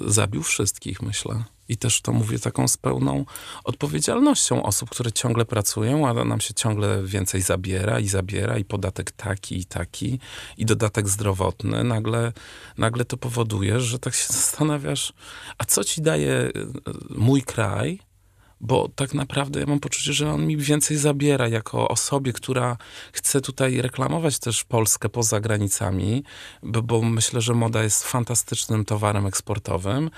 [0.08, 1.44] y, zabił wszystkich, myślę.
[1.70, 3.26] I też to mówię taką z pełną
[3.64, 9.12] odpowiedzialnością osób, które ciągle pracują, a nam się ciągle więcej zabiera i zabiera, i podatek
[9.12, 10.20] taki i taki,
[10.58, 11.84] i dodatek zdrowotny.
[11.84, 12.34] Nagle,
[12.78, 15.14] nagle to powoduje, że tak się zastanawiasz,
[15.58, 16.52] a co ci daje y,
[17.10, 18.00] mój kraj,
[18.62, 22.78] bo tak naprawdę ja mam poczucie, że on mi więcej zabiera jako osobie, która
[23.14, 26.24] chce tutaj reklamować też Polskę poza granicami,
[26.64, 30.10] bo, bo myślę, że moda jest fantastycznym towarem eksportowym,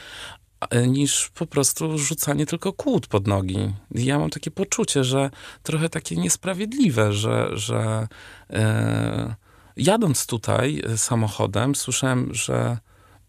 [0.88, 3.74] niż po prostu rzucanie tylko kłód pod nogi.
[3.92, 5.30] Ja mam takie poczucie, że
[5.64, 8.08] trochę takie niesprawiedliwe, że, że
[8.50, 9.36] e,
[9.78, 12.78] jadąc tutaj samochodem, słyszałem, że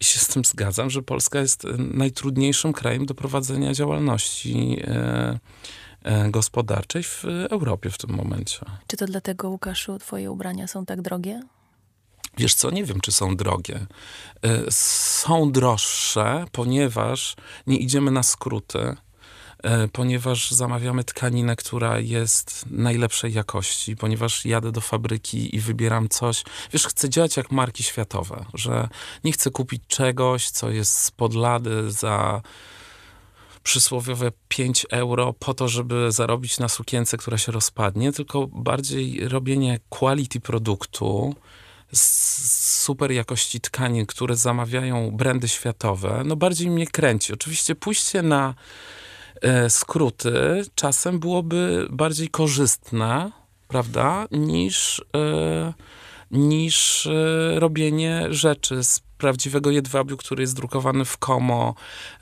[0.00, 5.38] i się z tym zgadzam, że Polska jest e, najtrudniejszym krajem do prowadzenia działalności e,
[6.02, 8.60] e, gospodarczej w Europie w tym momencie.
[8.86, 11.42] Czy to dlatego, Łukaszu, twoje ubrania są tak drogie?
[12.38, 13.86] Wiesz co, nie wiem, czy są drogie.
[14.70, 18.96] Są droższe, ponieważ nie idziemy na skróty
[19.92, 26.44] ponieważ zamawiamy tkaninę, która jest najlepszej jakości, ponieważ jadę do fabryki i wybieram coś.
[26.72, 28.88] Wiesz, chcę działać jak marki światowe, że
[29.24, 32.42] nie chcę kupić czegoś, co jest spod lady za
[33.62, 39.80] przysłowiowe 5 euro po to, żeby zarobić na sukience, która się rozpadnie, tylko bardziej robienie
[39.88, 41.34] quality produktu,
[41.92, 47.32] super jakości tkanin, które zamawiają brandy światowe, no bardziej mnie kręci.
[47.32, 48.54] Oczywiście pójście na E,
[49.68, 53.30] skróty czasem byłoby bardziej korzystne,
[53.68, 55.72] prawda, niż, e,
[56.30, 61.74] niż e, robienie rzeczy z prawdziwego jedwabiu, który jest drukowany w komo,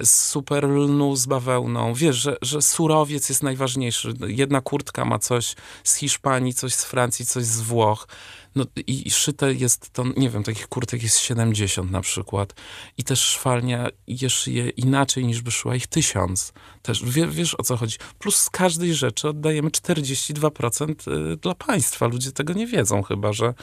[0.03, 1.95] z super lnu z bawełną.
[1.95, 4.15] Wiesz, że, że surowiec jest najważniejszy.
[4.27, 8.09] Jedna kurtka ma coś z Hiszpanii, coś z Francji, coś z Włoch.
[8.57, 12.55] No i, i szyte jest to, nie wiem, takich kurtek jest 70 na przykład.
[12.99, 16.53] I też szwalnia je szyje inaczej niż by szyła ich tysiąc.
[16.83, 17.97] Też wie, wiesz o co chodzi.
[18.19, 22.07] Plus z każdej rzeczy oddajemy 42% y, dla państwa.
[22.07, 23.55] Ludzie tego nie wiedzą chyba, że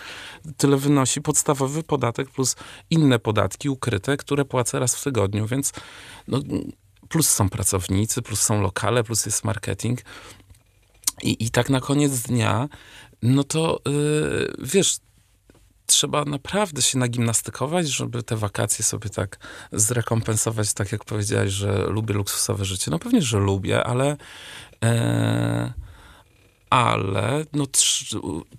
[0.57, 2.55] tyle wynosi podstawowy podatek plus
[2.89, 5.73] inne podatki ukryte, które płacę raz w tygodniu, więc
[6.27, 6.39] no,
[7.09, 10.01] plus są pracownicy, plus są lokale, plus jest marketing.
[11.23, 12.69] I, i tak na koniec dnia,
[13.23, 14.97] no to yy, wiesz,
[15.85, 19.39] trzeba naprawdę się nagimnastykować, żeby te wakacje sobie tak
[19.71, 22.91] zrekompensować, tak jak powiedziałeś, że lubię luksusowe życie.
[22.91, 24.17] No pewnie, że lubię, ale
[24.83, 25.73] e,
[26.69, 27.65] ale no,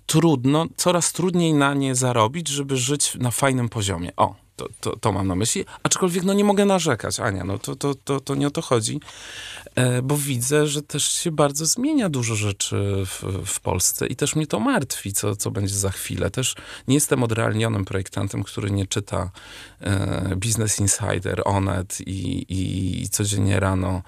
[0.05, 4.15] trudno, coraz trudniej na nie zarobić, żeby żyć na fajnym poziomie.
[4.17, 5.65] O, to, to, to mam na myśli.
[5.83, 8.99] Aczkolwiek no nie mogę narzekać, Ania, no to, to, to, to nie o to chodzi,
[9.75, 14.35] e, bo widzę, że też się bardzo zmienia dużo rzeczy w, w Polsce i też
[14.35, 16.31] mnie to martwi, co, co będzie za chwilę.
[16.31, 16.55] Też
[16.87, 19.31] nie jestem odrealnionym projektantem, który nie czyta
[19.81, 24.01] e, Business Insider, Onet i, i codziennie rano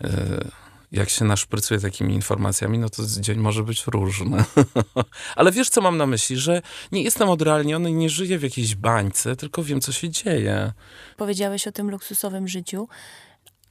[0.00, 0.61] e,
[0.92, 4.44] jak się naszprycuje takimi informacjami, no to dzień może być różny.
[5.36, 6.36] Ale wiesz, co mam na myśli?
[6.36, 10.72] Że nie jestem odrealniony i nie żyję w jakiejś bańce, tylko wiem, co się dzieje.
[11.16, 12.88] Powiedziałeś o tym luksusowym życiu.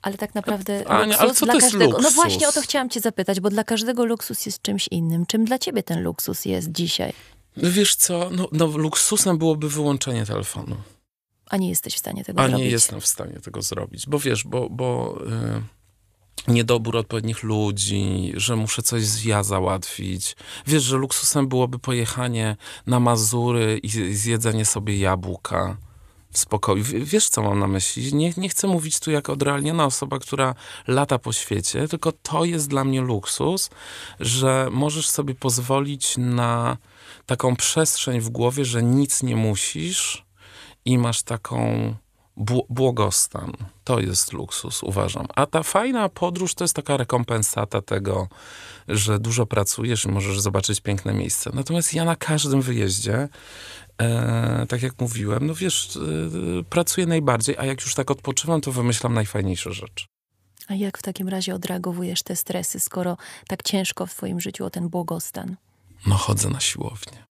[0.02, 1.86] Ale tak naprawdę Ania, luksus ale co dla to każdego.
[1.86, 2.04] Luksus?
[2.04, 5.26] No właśnie o to chciałam cię zapytać, bo dla każdego luksus jest czymś innym.
[5.26, 7.14] Czym dla ciebie ten luksus jest dzisiaj?
[7.58, 10.76] Wiesz co, no, no luksusem byłoby wyłączenie telefonu.
[11.50, 12.62] A nie jesteś w stanie tego A zrobić?
[12.62, 15.62] A nie jestem w stanie tego zrobić, bo wiesz, bo, bo yy
[16.48, 20.36] niedobór odpowiednich ludzi, że muszę coś z ja załatwić.
[20.68, 25.78] Wiesz, że luksusem byłoby pojechanie na Mazury i zjedzenie sobie jabłka
[26.32, 26.84] w spokoju.
[26.84, 28.14] Wiesz, co mam na myśli?
[28.14, 30.56] Nie, nie chcę mówić tu jak odrealniona osoba, która
[30.88, 33.70] lata po świecie, tylko to jest dla mnie luksus,
[34.20, 36.78] że możesz sobie pozwolić na
[37.26, 40.26] taką przestrzeń w głowie, że nic nie musisz
[40.86, 41.96] i masz taką
[42.70, 43.52] błogostan.
[43.84, 45.28] To jest luksus, uważam.
[45.36, 48.28] A ta fajna podróż to jest taka rekompensata tego,
[48.88, 51.52] że dużo pracujesz i możesz zobaczyć piękne miejsce.
[51.54, 53.30] Natomiast ja na każdym wyjeździe,
[53.98, 58.72] e, tak jak mówiłem, no wiesz, e, pracuję najbardziej, a jak już tak odpoczywam, to
[58.72, 60.06] wymyślam najfajniejsze rzeczy.
[60.68, 63.18] A jak w takim razie odreagowujesz te stresy, skoro
[63.48, 65.56] tak ciężko w twoim życiu o ten błogostan?
[66.08, 67.26] No chodzę na siłownię.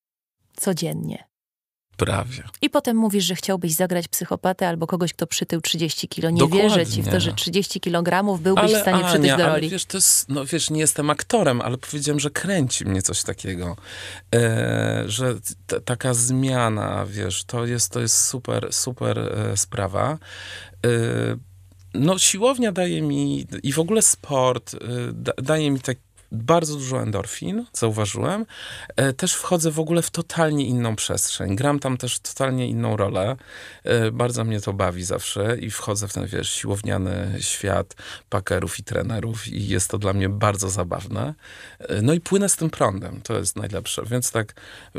[0.58, 1.31] Codziennie.
[1.98, 2.44] Prawie.
[2.62, 6.30] I potem mówisz, że chciałbyś zagrać psychopatę albo kogoś, kto przytył 30 kilo.
[6.30, 6.70] Nie Dokładnie.
[6.70, 9.50] wierzę ci w to, że 30 kilogramów byłbyś ale, w stanie Ania, przytyć do roli.
[9.50, 13.24] Ale wiesz, to jest, no wiesz, nie jestem aktorem, ale powiedziałem, że kręci mnie coś
[13.24, 13.76] takiego.
[14.36, 15.36] E, że
[15.68, 20.18] t- taka zmiana, wiesz, to jest, to jest super, super e, sprawa.
[20.86, 20.90] E,
[21.94, 24.78] no siłownia daje mi i w ogóle sport e,
[25.14, 25.98] da, daje mi tak
[26.32, 28.46] bardzo dużo endorfin, zauważyłem.
[28.96, 31.56] E, też wchodzę w ogóle w totalnie inną przestrzeń.
[31.56, 33.36] Gram tam też totalnie inną rolę.
[33.84, 37.96] E, bardzo mnie to bawi zawsze i wchodzę w ten, wiesz, siłowniany świat
[38.30, 41.34] pakerów i trenerów i jest to dla mnie bardzo zabawne.
[41.80, 44.04] E, no i płynę z tym prądem, to jest najlepsze.
[44.06, 44.54] Więc tak,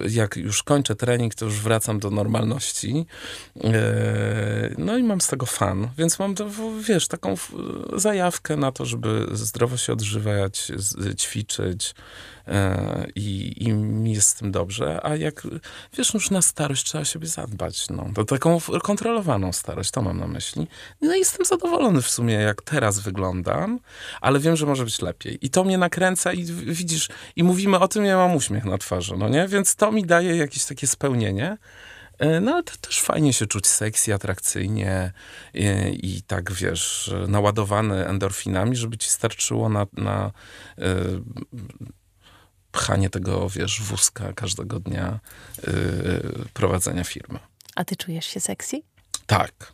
[0.09, 3.07] jak już kończę trening, to już wracam do normalności.
[4.79, 6.35] No i mam z tego fan, więc mam,
[6.88, 7.35] wiesz, taką
[7.97, 10.73] zajawkę na to, żeby zdrowo się odżywać,
[11.23, 11.95] ćwiczyć
[12.47, 15.43] e, i, i mi jest z tym dobrze, a jak,
[15.99, 18.07] wiesz, już na starość trzeba siebie zadbać, no.
[18.15, 20.67] To taką kontrolowaną starość, to mam na myśli.
[21.01, 23.81] No i jestem zadowolony w sumie, jak teraz wyglądam,
[24.21, 25.39] ale wiem, że może być lepiej.
[25.47, 29.15] I to mnie nakręca i widzisz, i mówimy o tym, ja mam uśmiech na twarzy,
[29.19, 29.49] no nie?
[29.49, 31.57] Więc to mi daje jakieś takie spełnienie.
[32.18, 35.12] E, no ale to też fajnie się czuć seksji, atrakcyjnie
[35.55, 40.31] i, i, tak, wiesz, naładowany endorfinami, żeby ci starczyło na, na
[40.79, 40.83] y,
[42.72, 45.20] pchanie tego, wiesz, wózka każdego dnia
[45.59, 47.38] y, prowadzenia firmy.
[47.75, 48.85] A ty czujesz się seksji?
[49.27, 49.72] Tak.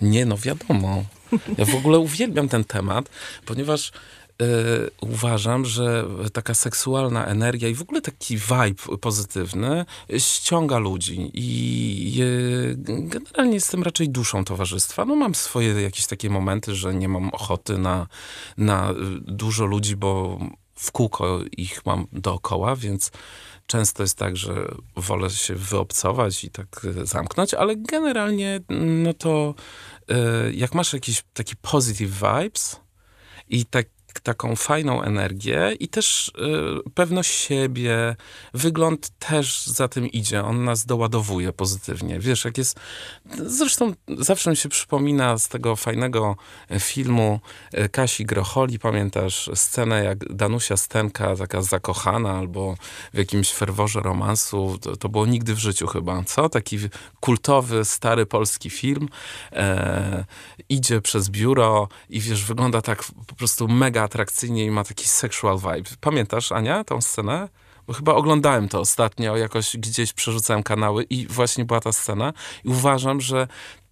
[0.00, 1.04] Nie, no wiadomo.
[1.58, 3.08] Ja w ogóle uwielbiam ten temat,
[3.46, 3.92] ponieważ
[5.00, 9.84] uważam, że taka seksualna energia i w ogóle taki vibe pozytywny
[10.18, 12.22] ściąga ludzi i
[13.00, 15.04] generalnie jestem raczej duszą towarzystwa.
[15.04, 18.06] No mam swoje jakieś takie momenty, że nie mam ochoty na,
[18.56, 20.38] na dużo ludzi, bo
[20.74, 23.10] w kółko ich mam dookoła, więc
[23.66, 29.54] często jest tak, że wolę się wyobcować i tak zamknąć, ale generalnie no to
[30.10, 32.80] y, jak masz jakiś taki positive vibes
[33.48, 33.86] i tak
[34.20, 38.16] taką fajną energię i też y, pewność siebie,
[38.54, 40.44] wygląd też za tym idzie.
[40.44, 42.20] On nas doładowuje pozytywnie.
[42.20, 42.80] Wiesz, jak jest...
[43.46, 46.36] Zresztą zawsze mi się przypomina z tego fajnego
[46.80, 47.40] filmu
[47.74, 52.76] y, Kasi Grocholi, pamiętasz scenę, jak Danusia Stenka, taka zakochana albo
[53.14, 56.48] w jakimś ferworze romansu, to, to było nigdy w życiu chyba, co?
[56.48, 56.78] Taki
[57.20, 59.08] kultowy, stary polski film.
[59.52, 60.24] E,
[60.68, 65.58] idzie przez biuro i wiesz, wygląda tak po prostu mega atrakcyjnie i ma taki sexual
[65.58, 65.90] vibe.
[66.00, 67.48] Pamiętasz, Ania, tą scenę?
[67.86, 72.32] Bo chyba oglądałem to ostatnio, jakoś gdzieś przerzucałem kanały i właśnie była ta scena.
[72.64, 73.48] I uważam, że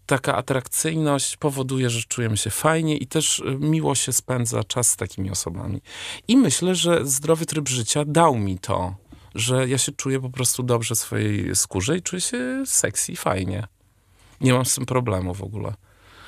[0.07, 4.97] taka atrakcyjność powoduje, że czujemy się fajnie i też y, miło się spędza czas z
[4.97, 5.81] takimi osobami.
[6.29, 8.95] I myślę, że zdrowy tryb życia dał mi to,
[9.35, 13.67] że ja się czuję po prostu dobrze w swojej skórze i czuję się sexy, fajnie.
[14.41, 15.75] Nie mam z tym problemu w ogóle.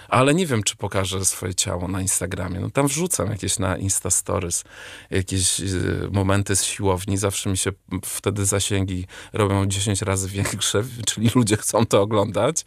[0.09, 2.61] Ale nie wiem, czy pokażę swoje ciało na Instagramie.
[2.61, 4.65] No tam wrzucam jakieś na Insta Stories,
[5.11, 7.17] jakieś y, momenty z siłowni.
[7.17, 7.73] Zawsze mi się
[8.05, 12.65] wtedy zasięgi robią 10 razy większe, czyli ludzie chcą to oglądać.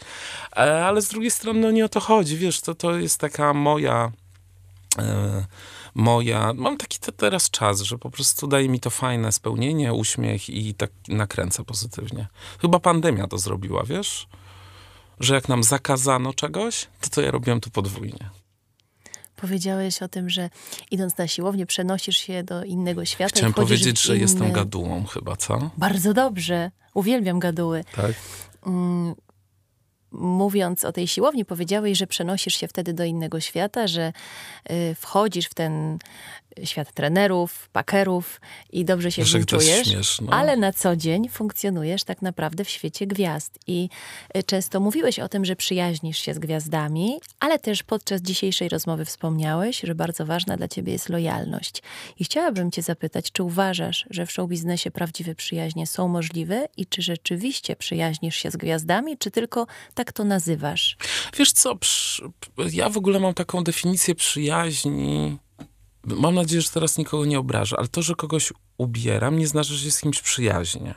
[0.57, 2.38] E, ale z drugiej strony, no nie o to chodzi.
[2.38, 4.11] Wiesz, to, to jest taka moja...
[4.97, 5.45] E,
[5.95, 10.49] moja, mam taki te, teraz czas, że po prostu daje mi to fajne spełnienie, uśmiech
[10.49, 12.27] i tak nakręca pozytywnie.
[12.61, 14.27] Chyba pandemia to zrobiła, wiesz?
[15.20, 18.30] Że jak nam zakazano czegoś, to to ja robiłem to podwójnie.
[19.36, 20.49] Powiedziałeś o tym, że
[20.91, 23.36] idąc na siłownię przenosisz się do innego świata.
[23.36, 25.70] Chciałem powiedzieć, że jestem gadułą chyba, co?
[25.78, 26.72] Bardzo dobrze.
[26.93, 27.84] Uwielbiam gaduły.
[27.95, 28.11] Tak.
[28.65, 29.15] Mm,
[30.11, 34.13] mówiąc o tej siłowni, powiedziałeś, że przenosisz się wtedy do innego świata, że
[34.72, 35.99] y, wchodzisz w ten
[36.64, 40.34] świat trenerów, pakerów i dobrze się w nim czujesz, śmieszno.
[40.34, 43.60] ale na co dzień funkcjonujesz tak naprawdę w świecie gwiazd.
[43.68, 43.89] I
[44.38, 49.05] y, często mówiłeś o tym, że przyjaźnisz się z gwiazdami, ale też podczas dzisiejszej rozmowy
[49.05, 51.84] wspomniałeś, że bardzo ważna dla ciebie jest lojalność.
[52.20, 56.86] I chciałabym cię zapytać, czy uważasz, że w show biznesie prawdziwe przyjaźnie są możliwe i
[56.86, 60.97] czy rzeczywiście przyjaźnisz się z gwiazdami, czy tylko tak to nazywasz?
[61.38, 61.78] Wiesz co,
[62.72, 65.38] ja w ogóle mam taką definicję przyjaźni
[66.16, 69.86] mam nadzieję, że teraz nikogo nie obrażę, ale to, że kogoś ubieram, nie znaczy, że
[69.86, 70.95] jest z kimś przyjaźnie.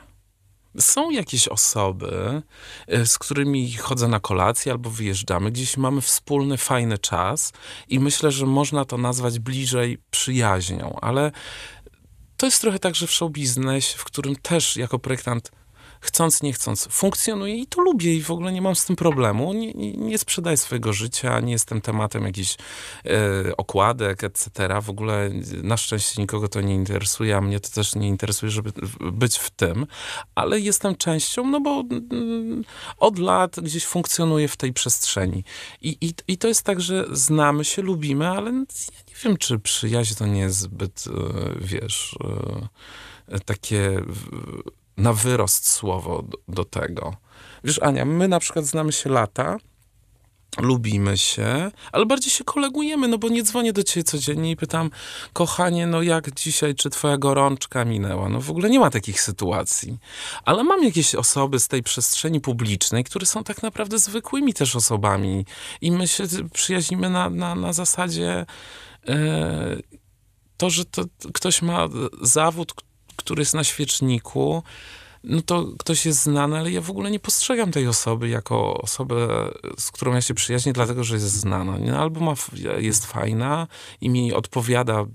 [0.79, 2.41] Są jakieś osoby,
[2.87, 7.53] e, z którymi chodzę na kolację albo wyjeżdżamy, gdzieś mamy wspólny, fajny czas
[7.87, 11.31] i myślę, że można to nazwać bliżej przyjaźnią, ale
[12.37, 13.11] to jest trochę tak, że w
[13.97, 15.51] w którym też jako projektant
[16.01, 19.53] chcąc, nie chcąc, funkcjonuje i to lubię i w ogóle nie mam z tym problemu.
[19.53, 22.57] Nie, nie, nie sprzedaję swojego życia, nie jestem tematem jakichś
[23.05, 24.81] e, okładek, etc.
[24.81, 25.29] W ogóle
[25.63, 28.71] na szczęście nikogo to nie interesuje, a mnie to też nie interesuje, żeby
[29.11, 29.87] być w tym,
[30.35, 32.63] ale jestem częścią, no bo mm,
[32.97, 35.43] od lat gdzieś funkcjonuję w tej przestrzeni.
[35.81, 38.59] I, i, I to jest tak, że znamy się, lubimy, ale ja
[39.07, 41.11] nie wiem, czy przyjaźń to nie jest zbyt, e,
[41.61, 42.15] wiesz,
[43.27, 44.01] e, takie
[45.01, 47.15] na wyrost słowo do, do tego.
[47.63, 49.57] Wiesz, Ania, my na przykład znamy się lata,
[50.57, 54.89] lubimy się, ale bardziej się kolegujemy, no bo nie dzwonię do ciebie codziennie i pytam,
[55.33, 58.29] kochanie, no jak dzisiaj, czy twoja gorączka minęła?
[58.29, 59.97] No w ogóle nie ma takich sytuacji.
[60.45, 65.45] Ale mam jakieś osoby z tej przestrzeni publicznej, które są tak naprawdę zwykłymi też osobami
[65.81, 66.23] i my się
[66.53, 68.45] przyjaźnimy na, na, na zasadzie
[69.07, 69.77] e,
[70.57, 71.87] to, że to ktoś ma
[72.21, 72.73] zawód,
[73.15, 74.63] który jest na świeczniku,
[75.23, 79.27] no to ktoś jest znany, ale ja w ogóle nie postrzegam tej osoby jako osobę,
[79.77, 81.77] z którą ja się przyjaźnię, dlatego, że jest znana.
[81.79, 82.33] No, albo ma,
[82.77, 83.67] jest fajna
[84.01, 85.05] i mi odpowiada,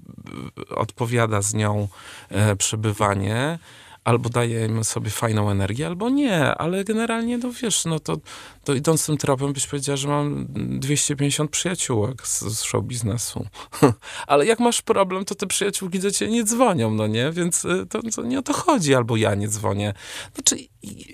[0.71, 1.89] odpowiada z nią
[2.29, 3.59] e, przebywanie,
[4.07, 8.17] albo dajemy sobie fajną energię, albo nie, ale generalnie, no wiesz, no to,
[8.65, 10.47] to idąc tym tropem byś powiedziała, że mam
[10.81, 13.47] 250 przyjaciółek z, z show biznesu.
[14.27, 17.31] ale jak masz problem, to te przyjaciółki do ciebie nie dzwonią, no nie?
[17.33, 19.95] Więc y, to, to, nie o to chodzi, albo ja nie dzwonię.
[20.35, 20.57] Znaczy,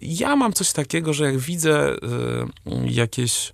[0.03, 1.99] ja mam coś takiego, że jak widzę y,
[2.85, 3.53] jakieś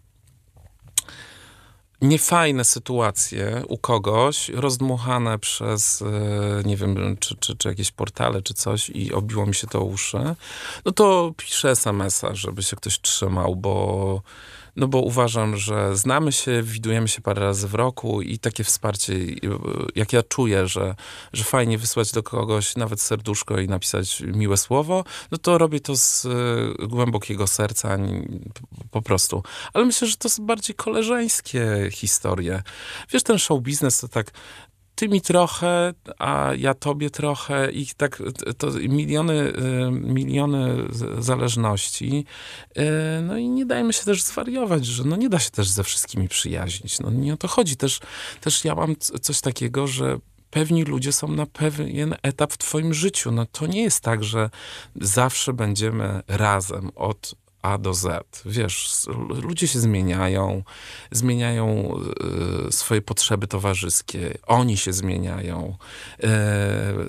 [2.03, 8.55] niefajne sytuacje u kogoś, rozdmuchane przez, e, nie wiem, czy, czy, czy jakieś portale, czy
[8.55, 10.18] coś i obiło mi się to uszy,
[10.84, 14.22] no to piszę smsa, żeby się ktoś trzymał, bo
[14.79, 19.14] no bo uważam, że znamy się, widujemy się parę razy w roku i takie wsparcie,
[19.95, 20.95] jak ja czuję, że,
[21.33, 25.97] że fajnie wysłać do kogoś nawet serduszko i napisać miłe słowo, no to robię to
[25.97, 27.99] z e, głębokiego serca,
[28.91, 29.43] po prostu.
[29.72, 32.62] Ale myślę, że to są bardziej koleżeńskie historie.
[33.12, 34.31] Wiesz, ten show biznes to tak
[34.99, 38.22] ty mi trochę, a ja tobie trochę i tak
[38.59, 40.84] to miliony, y, miliony
[41.18, 42.24] zależności.
[42.78, 42.82] Y,
[43.22, 46.28] no i nie dajmy się też zwariować, że no nie da się też ze wszystkimi
[46.28, 47.01] przyjaźnić.
[47.01, 47.76] No nie o to chodzi.
[47.76, 48.01] Też,
[48.40, 50.18] też ja mam coś takiego, że
[50.51, 53.30] pewni ludzie są na pewien etap w twoim życiu.
[53.30, 54.51] No to nie jest tak, że
[55.01, 57.34] zawsze będziemy razem od
[57.68, 58.42] a do Z.
[58.46, 59.06] Wiesz,
[59.42, 60.62] ludzie się zmieniają,
[61.10, 61.94] zmieniają
[62.68, 65.76] e, swoje potrzeby towarzyskie, oni się zmieniają,
[66.22, 66.28] e,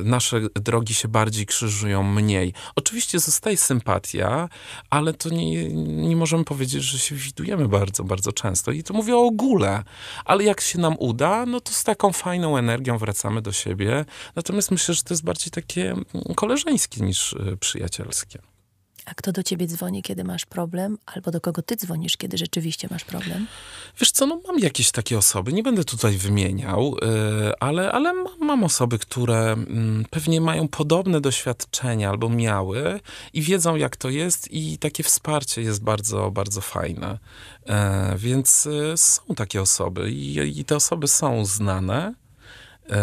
[0.04, 2.54] nasze drogi się bardziej krzyżują, mniej.
[2.76, 4.50] Oczywiście zostaje sympatia,
[4.90, 5.70] ale to nie,
[6.10, 8.72] nie możemy powiedzieć, że się widujemy bardzo, bardzo często.
[8.72, 9.84] I to mówię o ogóle,
[10.26, 14.06] ale jak się nam uda, no to z taką fajną energią wracamy do siebie.
[14.36, 15.96] Natomiast myślę, że to jest bardziej takie
[16.36, 18.40] koleżeńskie niż e, przyjacielskie.
[19.10, 22.88] A kto do ciebie dzwoni, kiedy masz problem, albo do kogo ty dzwonisz, kiedy rzeczywiście
[22.92, 23.48] masz problem?
[24.00, 28.64] Wiesz co, no mam jakieś takie osoby, nie będę tutaj wymieniał, yy, ale, ale mam,
[28.64, 33.00] osoby, które yy, pewnie mają podobne doświadczenia albo miały
[33.34, 37.20] i wiedzą, jak to jest i takie wsparcie jest bardzo, bardzo fajne.
[37.66, 37.74] Yy,
[38.18, 42.14] więc y, są takie osoby i, i, te osoby są znane,
[42.90, 42.94] y,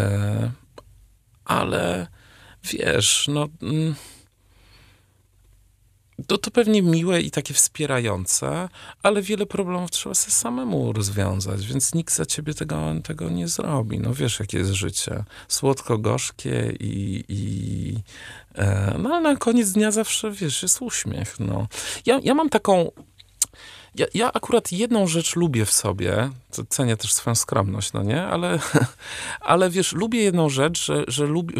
[1.45, 2.07] ale
[2.63, 3.95] wiesz, no mm,
[6.27, 8.69] to, to pewnie miłe i takie wspierające,
[9.03, 13.99] ale wiele problemów trzeba sobie samemu rozwiązać, więc nikt za ciebie tego, tego nie zrobi.
[13.99, 15.23] No wiesz, jakie jest życie.
[15.47, 17.93] Słodko-gorzkie i, i
[18.55, 21.67] e, no ale na koniec dnia zawsze, wiesz, jest uśmiech, no.
[22.05, 22.91] Ja, ja mam taką
[23.97, 26.29] ja, ja akurat jedną rzecz lubię w sobie,
[26.69, 28.23] cenię też swoją skromność, no nie?
[28.23, 28.59] Ale,
[29.41, 31.55] ale wiesz, lubię jedną rzecz, że, że lubię,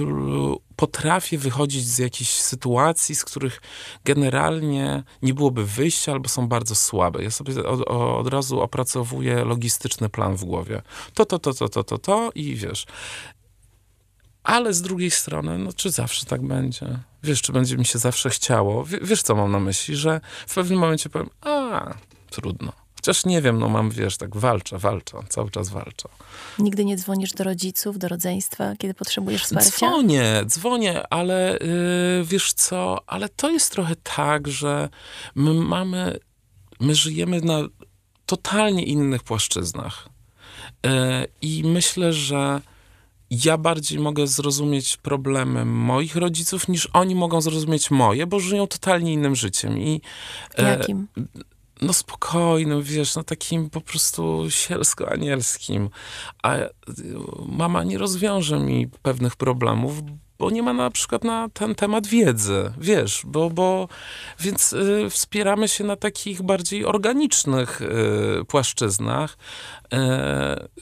[0.75, 3.61] potrafię wychodzić z jakichś sytuacji, z których
[4.05, 7.23] generalnie nie byłoby wyjścia albo są bardzo słabe.
[7.23, 10.81] Ja sobie od, od razu opracowuję logistyczny plan w głowie.
[11.13, 12.85] To, to, to, to, to, to, to i wiesz.
[14.43, 16.99] Ale z drugiej strony, no czy zawsze tak będzie?
[17.23, 18.83] Wiesz, czy będzie mi się zawsze chciało?
[18.83, 19.95] W, wiesz, co mam na myśli?
[19.95, 21.93] Że w pewnym momencie powiem, a,
[22.29, 22.71] trudno.
[22.95, 26.09] Chociaż nie wiem, no mam, wiesz, tak walczę, walczę, cały czas walczę.
[26.59, 29.71] Nigdy nie dzwonisz do rodziców, do rodzeństwa, kiedy potrzebujesz wsparcia?
[29.71, 34.89] Dzwonię, dzwonię, ale yy, wiesz co, ale to jest trochę tak, że
[35.35, 36.19] my mamy,
[36.79, 37.59] my żyjemy na
[38.25, 40.09] totalnie innych płaszczyznach.
[40.83, 40.91] Yy,
[41.41, 42.61] I myślę, że
[43.29, 49.13] ja bardziej mogę zrozumieć problemy moich rodziców, niż oni mogą zrozumieć moje, bo żyją totalnie
[49.13, 49.79] innym życiem.
[49.79, 50.01] I,
[50.57, 51.07] e, Jakim?
[51.81, 55.89] No spokojnym, wiesz, no takim po prostu sielsko-anielskim.
[56.43, 56.69] A y,
[57.45, 59.93] mama nie rozwiąże mi pewnych problemów,
[60.39, 63.87] bo nie ma na przykład na ten temat wiedzy, wiesz, bo, bo
[64.39, 69.37] więc y, wspieramy się na takich bardziej organicznych y, płaszczyznach,
[69.93, 69.97] y,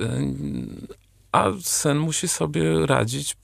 [0.04, 1.05] y
[1.36, 3.38] a sen musi sobie radzić,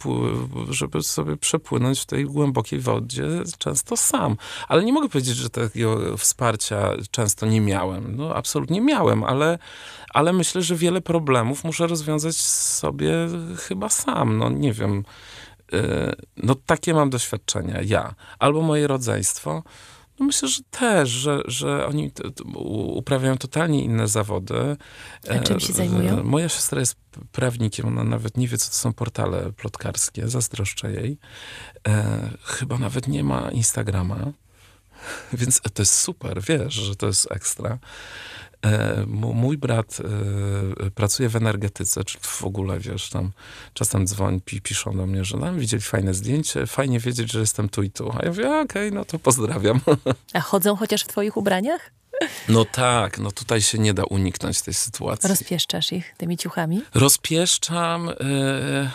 [0.70, 3.28] żeby sobie przepłynąć w tej głębokiej wodzie
[3.58, 4.38] często sam.
[4.68, 8.16] Ale nie mogę powiedzieć, że takiego wsparcia często nie miałem.
[8.16, 9.60] No absolutnie miałem, ale,
[10.14, 13.14] ale myślę, że wiele problemów muszę rozwiązać sobie
[13.58, 14.38] chyba sam.
[14.38, 15.04] No nie wiem.
[15.74, 18.16] Y, no takie mam doświadczenia ja.
[18.40, 19.64] Albo moje rodzeństwo,
[20.22, 22.12] no myślę, że też, że, że oni
[22.94, 24.78] uprawiają totalnie inne zawody.
[25.30, 26.24] A czym się e, zajmują?
[26.24, 26.96] Moja siostra jest
[27.32, 31.18] prawnikiem, ona nawet nie wie, co to są portale plotkarskie, zazdroszczę jej.
[31.88, 34.32] E, chyba nawet nie ma Instagrama,
[35.34, 37.80] więc to jest super, wiesz, że to jest ekstra.
[38.66, 39.98] E, mój brat
[40.86, 43.32] e, pracuje w energetyce, czy w ogóle, wiesz, tam
[43.74, 47.70] czasem dzwoń, pi, piszą do mnie, że nam widzieli fajne zdjęcie, fajnie wiedzieć, że jestem
[47.70, 48.12] tu i tu.
[48.12, 49.82] A ja mówię, okej, okay, no to pozdrawiam.
[50.34, 51.92] A chodzą chociaż w twoich ubraniach?
[52.50, 55.30] No tak, no tutaj się nie da uniknąć tej sytuacji.
[55.30, 56.82] Rozpieszczasz ich tymi ciuchami?
[56.94, 58.06] Rozpieszczam...
[58.06, 58.90] Yy...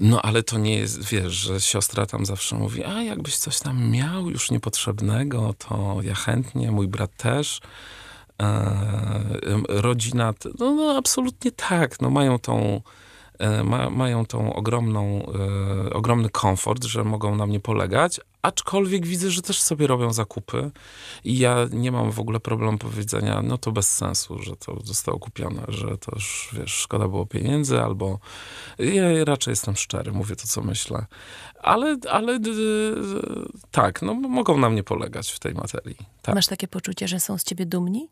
[0.00, 3.90] No ale to nie jest, wiesz, że siostra tam zawsze mówi, a jakbyś coś tam
[3.90, 7.60] miał już niepotrzebnego, to ja chętnie, mój brat też.
[8.42, 12.80] E, rodzina, no, no absolutnie tak, no mają tą,
[13.38, 15.26] e, ma, mają tą ogromną,
[15.86, 20.70] e, ogromny komfort, że mogą na mnie polegać, aczkolwiek widzę, że też sobie robią zakupy
[21.24, 25.18] i ja nie mam w ogóle problemu powiedzenia, no to bez sensu, że to zostało
[25.18, 28.18] kupione, że to już, wiesz, szkoda było pieniędzy, albo
[28.78, 31.06] ja raczej jestem szczery, mówię to, co myślę.
[31.62, 32.38] Ale, ale
[33.70, 35.96] tak, no mogą na mnie polegać w tej materii.
[36.22, 36.34] Tak.
[36.34, 38.08] Masz takie poczucie, że są z ciebie dumni?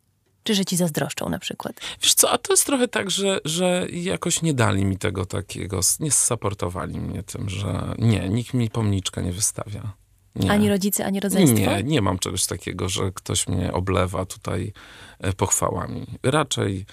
[0.46, 1.80] Czy że ci zazdroszczą na przykład?
[2.02, 5.80] Wiesz co, a to jest trochę tak, że, że jakoś nie dali mi tego takiego,
[6.00, 9.92] nie supportowali mnie tym, że nie, nikt mi pomniczka nie wystawia.
[10.36, 10.52] Nie.
[10.52, 11.58] Ani rodzice, ani rodzeństwo?
[11.58, 14.72] Nie, nie mam czegoś takiego, że ktoś mnie oblewa tutaj
[15.18, 16.06] e, pochwałami.
[16.22, 16.86] Raczej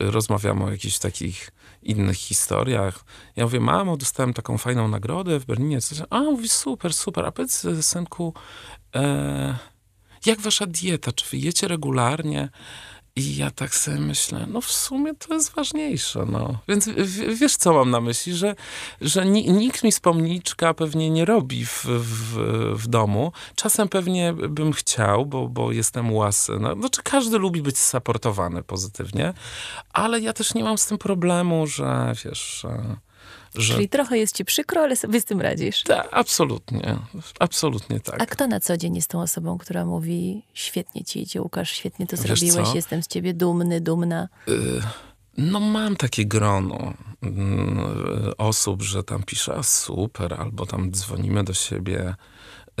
[0.00, 1.50] e, rozmawiamy o jakichś takich
[1.82, 3.04] innych historiach.
[3.36, 5.78] Ja mówię, mamo, dostałem taką fajną nagrodę w Berlinie.
[6.10, 7.26] A, mówi, super, super.
[7.26, 8.34] A powiedz, e, synku,
[8.94, 9.58] e,
[10.26, 11.12] jak wasza dieta?
[11.12, 12.48] Czy wy jecie regularnie?
[13.16, 16.58] I ja tak sobie myślę, no w sumie to jest ważniejsze, no.
[16.68, 18.54] Więc w, wiesz, co mam na myśli, że,
[19.00, 22.36] że nikt mi z pomniczka pewnie nie robi w, w,
[22.82, 23.32] w domu.
[23.54, 26.52] Czasem pewnie bym chciał, bo, bo jestem łasy.
[26.60, 29.34] No, znaczy każdy lubi być supportowany pozytywnie,
[29.92, 32.60] ale ja też nie mam z tym problemu, że wiesz...
[32.60, 32.96] Że...
[33.54, 35.82] Czyli trochę jest ci przykro, ale sobie z tym radzisz.
[35.82, 36.96] Tak, absolutnie.
[37.38, 38.22] Absolutnie tak.
[38.22, 42.06] A kto na co dzień jest tą osobą, która mówi świetnie ci idzie, Łukasz, świetnie
[42.06, 42.74] to Wiesz zrobiłeś, co?
[42.74, 44.28] jestem z ciebie dumny, dumna?
[44.48, 44.82] Y
[45.38, 46.94] no mam takie grono
[47.24, 52.14] y osób, że tam pisze super, albo tam dzwonimy do siebie.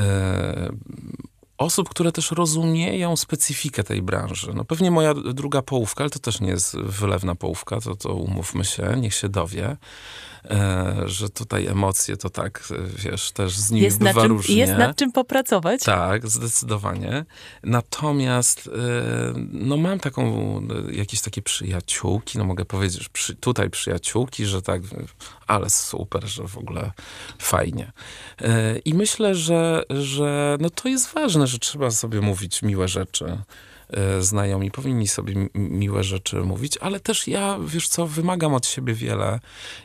[0.00, 0.04] Y
[1.58, 4.52] osób, które też rozumieją specyfikę tej branży.
[4.54, 8.64] No pewnie moja druga połówka, ale to też nie jest wylewna połówka, to, to umówmy
[8.64, 9.76] się, niech się dowie.
[10.44, 14.56] E, że tutaj emocje to tak, wiesz, też z nimi jest bywa czym, różnie.
[14.56, 15.82] Jest nad czym popracować.
[15.82, 17.24] Tak, zdecydowanie.
[17.62, 18.70] Natomiast e,
[19.52, 20.62] no mam taką,
[20.92, 24.82] jakieś takie przyjaciółki, no mogę powiedzieć, przy, tutaj przyjaciółki, że tak,
[25.46, 26.92] ale super, że w ogóle
[27.38, 27.92] fajnie.
[28.40, 33.38] E, I myślę, że, że no to jest ważne, że trzeba sobie mówić miłe rzeczy.
[33.92, 38.94] E, znajomi powinni sobie miłe rzeczy mówić, ale też ja, wiesz co, wymagam od siebie
[38.94, 39.40] wiele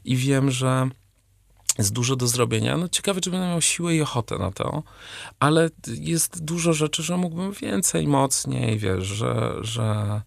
[0.05, 0.89] i wiem, że
[1.77, 2.77] jest dużo do zrobienia.
[2.77, 4.83] No ciekawe, czy będę miał siłę i ochotę na to,
[5.39, 10.21] ale jest dużo rzeczy, że mógłbym więcej, mocniej, wiesz, że, że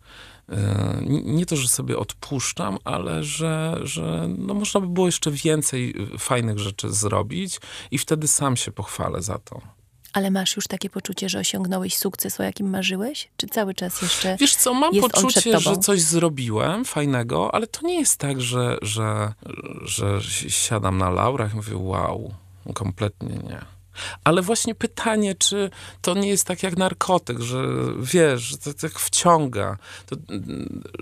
[0.48, 5.94] e, nie to, że sobie odpuszczam, ale że, że no można by było jeszcze więcej
[6.18, 7.60] fajnych rzeczy zrobić
[7.90, 9.77] i wtedy sam się pochwalę za to.
[10.18, 13.28] Ale masz już takie poczucie, że osiągnąłeś sukces, o jakim marzyłeś?
[13.36, 18.00] Czy cały czas jeszcze Wiesz co, mam poczucie, że coś zrobiłem fajnego, ale to nie
[18.00, 19.32] jest tak, że, że,
[19.84, 22.34] że siadam na laurach i mówię wow,
[22.74, 23.60] kompletnie nie.
[24.24, 25.70] Ale właśnie pytanie, czy
[26.02, 27.64] to nie jest tak jak narkotyk, że
[27.98, 30.16] wiesz, że to tak wciąga, to,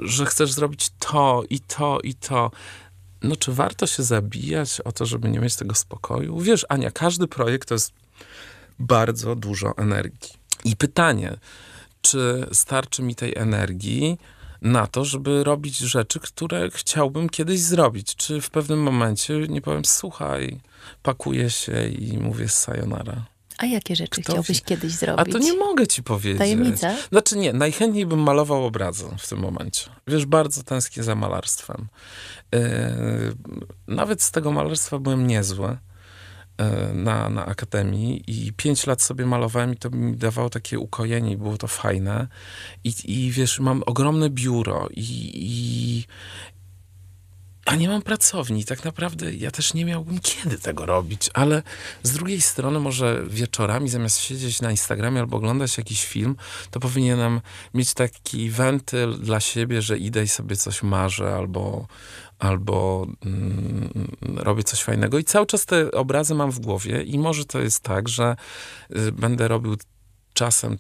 [0.03, 2.51] że chcesz zrobić to i to i to.
[3.23, 6.41] No czy warto się zabijać o to, żeby nie mieć tego spokoju?
[6.41, 7.93] Wiesz, Ania, każdy projekt to jest
[8.79, 10.33] bardzo dużo energii.
[10.65, 11.37] I pytanie,
[12.01, 14.19] czy starczy mi tej energii
[14.63, 18.17] na to, żeby robić rzeczy, które chciałbym kiedyś zrobić?
[18.17, 20.61] Czy w pewnym momencie nie powiem, słuchaj,
[21.03, 23.25] pakuję się i mówię sayonara?
[23.59, 25.29] A jakie rzeczy Kto chciałbyś kiedyś zrobić?
[25.29, 26.39] A to nie mogę ci powiedzieć.
[26.39, 26.95] Tajemnica?
[27.13, 29.91] Znaczy nie, najchętniej bym malował obrazy w tym momencie.
[30.07, 31.89] Wiesz, bardzo tęsknię za malarstwem.
[32.53, 32.61] Yy,
[33.89, 35.77] nawet z tego malarstwa byłem niezły.
[36.59, 41.33] E, na, na akademii i pięć lat sobie malowałem i to mi dawało takie ukojenie
[41.33, 42.29] i było to fajne.
[42.85, 46.05] I, i wiesz, mam ogromne biuro i, i,
[47.67, 48.65] a nie mam pracowni.
[48.65, 51.63] Tak naprawdę ja też nie miałbym kiedy tego robić, ale
[52.03, 56.37] z drugiej strony może wieczorami zamiast siedzieć na Instagramie albo oglądać jakiś film,
[56.71, 57.41] to powinienem
[57.75, 61.87] mieć taki wentyl dla siebie, że idę i sobie coś marzę albo,
[62.39, 63.91] albo mm,
[64.37, 65.19] robię coś fajnego.
[65.19, 68.37] I cały czas te obrazy mam w głowie i może to jest tak, że
[68.97, 69.77] y, będę robił
[70.33, 70.79] czasem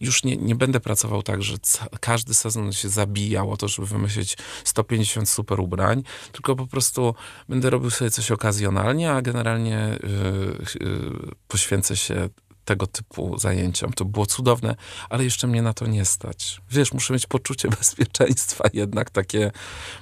[0.00, 1.56] już nie, nie będę pracował tak, że
[2.00, 6.02] każdy sezon się zabijał o to, żeby wymyślić 150 super ubrań,
[6.32, 7.14] tylko po prostu
[7.48, 12.28] będę robił sobie coś okazjonalnie, a generalnie yy, yy, poświęcę się
[12.70, 13.92] tego typu zajęciom.
[13.92, 14.76] To było cudowne,
[15.08, 16.60] ale jeszcze mnie na to nie stać.
[16.70, 19.50] Wiesz, muszę mieć poczucie bezpieczeństwa jednak takie,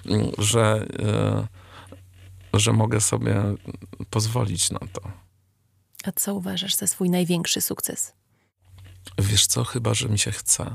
[0.07, 0.87] mm, że,
[2.53, 3.43] yy, że mogę sobie
[4.11, 5.01] pozwolić na to.
[6.05, 8.12] A co uważasz za swój największy sukces?
[9.19, 10.75] Wiesz co, chyba, że mi się chce.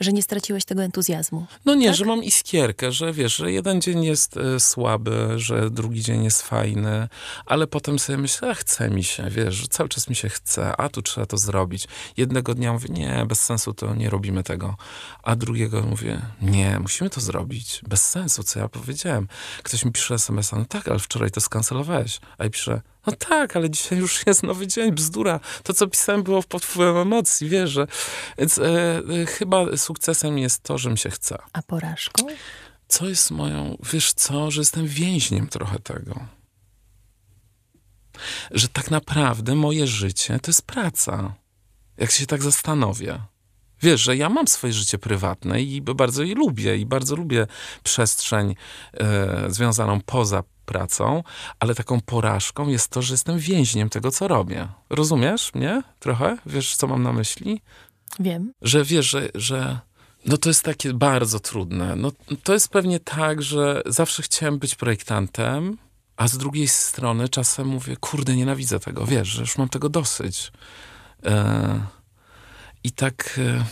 [0.00, 1.46] Że nie straciłeś tego entuzjazmu.
[1.64, 1.96] No nie, tak?
[1.96, 6.42] że mam iskierkę, że wiesz, że jeden dzień jest y, słaby, że drugi dzień jest
[6.42, 7.08] fajny,
[7.46, 10.76] ale potem sobie myślę, a chce mi się, wiesz, że cały czas mi się chce,
[10.76, 11.88] a tu trzeba to zrobić.
[12.16, 14.76] Jednego dnia mówię, nie, bez sensu to nie robimy tego.
[15.22, 17.80] A drugiego mówię, nie, musimy to zrobić.
[17.88, 19.28] Bez sensu, co ja powiedziałem.
[19.62, 22.20] Ktoś mi pisze SMS-a, no tak, ale wczoraj to skancelowałeś.
[22.38, 22.80] A ja piszę,
[23.10, 25.40] no tak, ale dzisiaj już jest nowy dzień, bzdura.
[25.62, 27.86] To, co pisałem, było pod wpływem emocji, wiesz, że...
[28.38, 28.62] Więc e,
[29.22, 31.38] e, chyba sukcesem jest to, że mi się chce.
[31.52, 32.26] A porażką?
[32.88, 33.78] Co jest moją...
[33.92, 36.26] Wiesz co, że jestem więźniem trochę tego.
[38.50, 41.34] Że tak naprawdę moje życie to jest praca.
[41.96, 43.18] Jak się tak zastanowię.
[43.82, 47.46] Wiesz, że ja mam swoje życie prywatne i bardzo je lubię i bardzo lubię
[47.82, 48.54] przestrzeń
[48.94, 51.22] e, związaną poza pracą,
[51.60, 54.68] ale taką porażką jest to, że jestem więźniem tego, co robię.
[54.90, 56.36] Rozumiesz mnie trochę?
[56.46, 57.60] Wiesz, co mam na myśli?
[58.20, 58.52] Wiem.
[58.62, 59.78] Że wiesz, że, że
[60.26, 61.96] no to jest takie bardzo trudne.
[61.96, 62.12] No,
[62.42, 65.78] to jest pewnie tak, że zawsze chciałem być projektantem,
[66.16, 70.52] a z drugiej strony czasem mówię, kurde, nienawidzę tego, wiesz, że już mam tego dosyć.
[71.24, 71.80] E,
[72.84, 73.40] I tak...
[73.42, 73.64] E,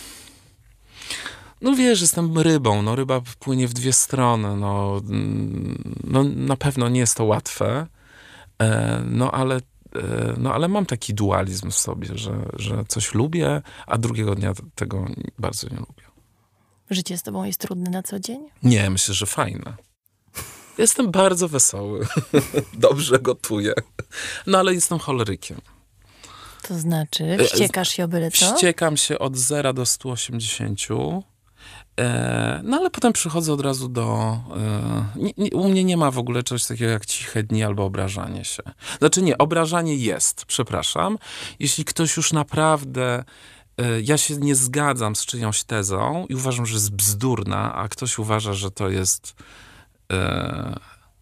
[1.61, 6.89] No wiesz, jestem rybą, no ryba płynie w dwie strony, no, mm, no na pewno
[6.89, 7.87] nie jest to łatwe,
[8.61, 9.61] e, no ale, e,
[10.37, 15.05] no ale mam taki dualizm w sobie, że, że coś lubię, a drugiego dnia tego
[15.39, 16.03] bardzo nie lubię.
[16.89, 18.39] Życie z tobą jest trudne na co dzień?
[18.63, 19.73] Nie, myślę, że fajne.
[20.77, 22.07] Jestem bardzo wesoły.
[22.73, 23.73] Dobrze gotuję.
[24.47, 25.61] No ale jestem cholerykiem.
[26.67, 28.55] To znaczy, wściekasz się o byle co?
[28.55, 30.79] Wściekam się od 0 do 180.
[31.99, 34.37] E, no ale potem przychodzę od razu do...
[35.15, 37.85] E, nie, nie, u mnie nie ma w ogóle czegoś takiego jak ciche dni albo
[37.85, 38.63] obrażanie się.
[38.99, 41.17] Znaczy nie, obrażanie jest, przepraszam.
[41.59, 43.23] Jeśli ktoś już naprawdę...
[43.77, 48.19] E, ja się nie zgadzam z czyjąś tezą i uważam, że jest bzdurna, a ktoś
[48.19, 49.35] uważa, że to jest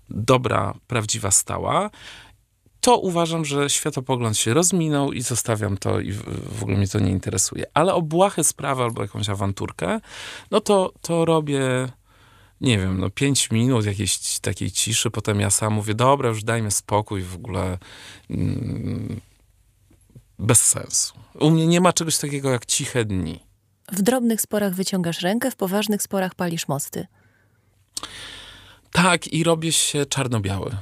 [0.10, 1.90] dobra, prawdziwa stała,
[2.86, 7.12] to uważam, że światopogląd się rozminął i zostawiam to i w, ogóle mnie to nie
[7.12, 7.66] interesuje.
[7.74, 10.00] Ale o błahe sprawy albo jakąś awanturkę,
[10.52, 11.62] no to, to robię,
[12.62, 16.72] nie wiem, no pięć minut jakiejś takiej ciszy, potem ja sam mówię, dobra, już dajmy
[16.72, 17.78] spokój, w ogóle
[18.30, 19.22] mm,
[20.40, 21.14] bez sensu.
[21.40, 23.40] U mnie nie ma czegoś takiego jak ciche dni.
[23.92, 27.08] W drobnych sporach wyciągasz rękę, w poważnych sporach palisz mosty.
[28.92, 30.76] Tak, i robię się czarno-biały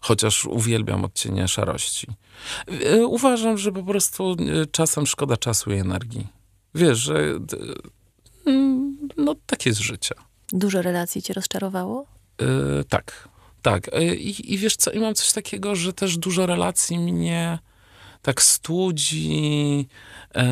[0.00, 2.06] chociaż uwielbiam odcienie szarości.
[2.84, 6.26] E, uważam, że po prostu e, czasem szkoda czasu i energii.
[6.74, 7.38] Wiesz, że
[8.46, 10.14] mm, no takie jest życie.
[10.52, 12.06] Dużo relacji cię rozczarowało?
[12.40, 13.28] Yy, tak,
[13.62, 13.90] tak.
[14.18, 17.58] I, I wiesz co, i mam coś takiego, że też dużo relacji mnie
[18.22, 19.76] tak studzi.
[20.34, 20.42] Yy,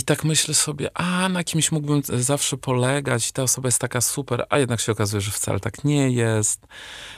[0.00, 4.46] i tak myślę sobie, a na kimś mógłbym zawsze polegać, ta osoba jest taka super,
[4.50, 6.66] a jednak się okazuje, że wcale tak nie jest.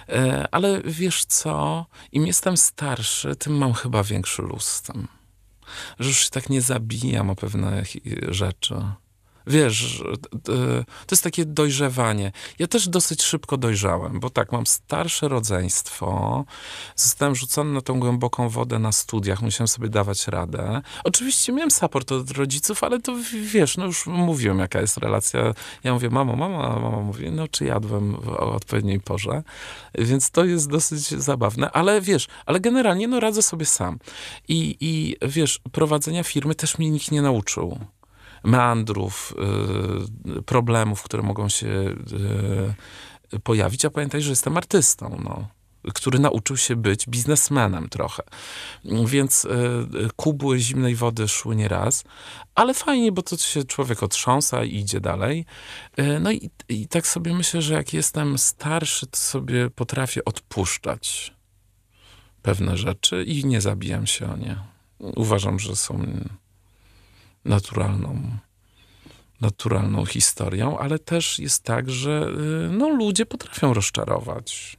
[0.08, 5.08] E, ale wiesz co, im jestem starszy, tym mam chyba większy luz z tym.
[5.98, 7.82] Że już się tak nie zabijam o pewne
[8.28, 8.74] rzeczy.
[9.46, 10.02] Wiesz,
[11.06, 12.32] to jest takie dojrzewanie.
[12.58, 16.44] Ja też dosyć szybko dojrzałem, bo tak, mam starsze rodzeństwo,
[16.96, 20.82] zostałem rzucony na tą głęboką wodę na studiach, musiałem sobie dawać radę.
[21.04, 25.54] Oczywiście miałem support od rodziców, ale to wiesz, no już mówiłem, jaka jest relacja.
[25.84, 29.42] Ja mówię, mamo, mama, a mama mówi, no czy jadłem w odpowiedniej porze.
[29.94, 33.98] Więc to jest dosyć zabawne, ale wiesz, ale generalnie no radzę sobie sam.
[34.48, 37.78] I, i wiesz, prowadzenia firmy też mnie nikt nie nauczył
[38.44, 39.34] meandrów,
[40.38, 41.94] y, problemów, które mogą się
[43.32, 45.48] y, pojawić, a pamiętaj, że jestem artystą, no
[45.94, 48.22] który nauczył się być biznesmenem trochę.
[49.06, 49.48] Więc y,
[50.16, 52.04] kubły zimnej wody szły nieraz,
[52.54, 55.46] ale fajnie, bo to się człowiek otrząsa i idzie dalej.
[56.20, 61.34] No i, i tak sobie myślę, że jak jestem starszy, to sobie potrafię odpuszczać
[62.42, 64.56] pewne rzeczy i nie zabijam się o nie.
[64.98, 66.06] Uważam, że są
[67.44, 68.38] naturalną,
[69.40, 72.28] naturalną historią, ale też jest tak, że
[72.66, 74.76] y, no, ludzie potrafią rozczarować.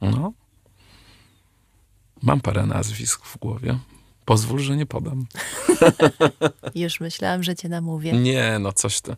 [0.00, 0.32] No.
[2.22, 3.78] Mam parę nazwisk w głowie.
[4.24, 5.26] Pozwól, że nie podam.
[6.74, 8.12] Już myślałam, że cię namówię.
[8.12, 9.16] Nie, no coś to.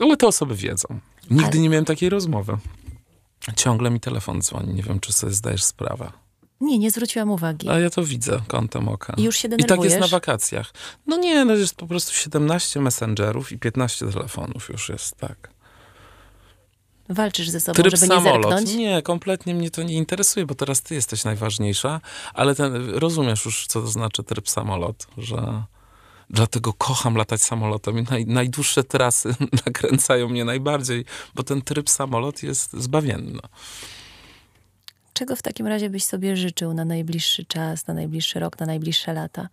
[0.00, 1.00] Ale te osoby wiedzą.
[1.30, 1.58] Nigdy ale...
[1.58, 2.56] nie miałem takiej rozmowy.
[3.56, 4.74] Ciągle mi telefon dzwoni.
[4.74, 6.12] Nie wiem, czy sobie zdajesz sprawę.
[6.60, 7.68] Nie, nie zwróciłam uwagi.
[7.68, 9.14] A ja to widzę kątem oka.
[9.16, 9.78] I już się denerwujesz?
[9.78, 10.72] I tak jest na wakacjach.
[11.06, 15.50] No nie, no jest po prostu 17 messengerów i 15 telefonów już jest, tak.
[17.08, 18.24] Walczysz ze sobą, Tryb żeby samolot.
[18.24, 18.74] nie zerknąć?
[18.74, 22.00] Nie, kompletnie mnie to nie interesuje, bo teraz ty jesteś najważniejsza,
[22.34, 25.62] ale ten, rozumiesz już, co to znaczy tryb samolot, że
[26.30, 29.34] dlatego kocham latać samolotem i naj, najdłuższe trasy
[29.66, 31.04] nakręcają mnie najbardziej,
[31.34, 33.40] bo ten tryb samolot jest zbawienny.
[35.18, 39.12] Czego w takim razie byś sobie życzył na najbliższy czas, na najbliższy rok, na najbliższe
[39.12, 39.48] lata?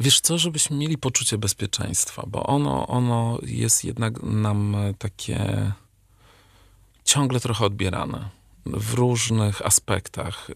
[0.00, 5.72] Wiesz co, żebyśmy mieli poczucie bezpieczeństwa, bo ono, ono jest jednak nam takie
[7.04, 8.28] ciągle trochę odbierane
[8.66, 10.50] w różnych aspektach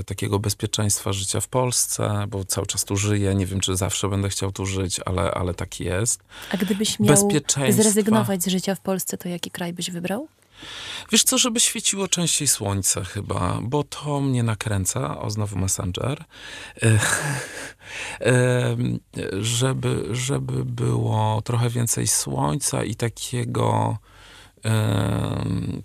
[0.00, 4.08] y, takiego bezpieczeństwa życia w Polsce, bo cały czas tu żyję, nie wiem, czy zawsze
[4.08, 6.22] będę chciał tu żyć, ale, ale tak jest.
[6.52, 7.30] A gdybyś miał
[7.70, 10.28] zrezygnować z życia w Polsce, to jaki kraj byś wybrał?
[11.12, 16.24] Wiesz co, żeby świeciło częściej słońce chyba, bo to mnie nakręca, o znowu Messenger,
[19.40, 23.98] żeby, żeby było trochę więcej słońca i takiego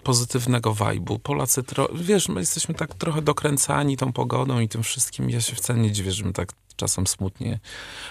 [0.03, 1.19] pozytywnego wajbu.
[1.19, 5.29] Polacy, tro- wiesz, my jesteśmy tak trochę dokręcani tą pogodą i tym wszystkim.
[5.29, 7.59] Ja się wcale nie dziwię, że my tak czasem smutnie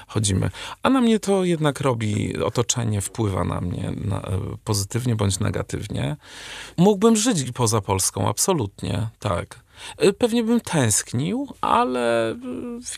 [0.06, 0.50] chodzimy.
[0.82, 6.16] A na mnie to jednak robi, otoczenie wpływa na mnie na, e, pozytywnie bądź negatywnie.
[6.76, 9.62] Mógłbym żyć poza Polską, absolutnie, tak.
[10.04, 12.36] Y, pewnie bym tęsknił, ale y,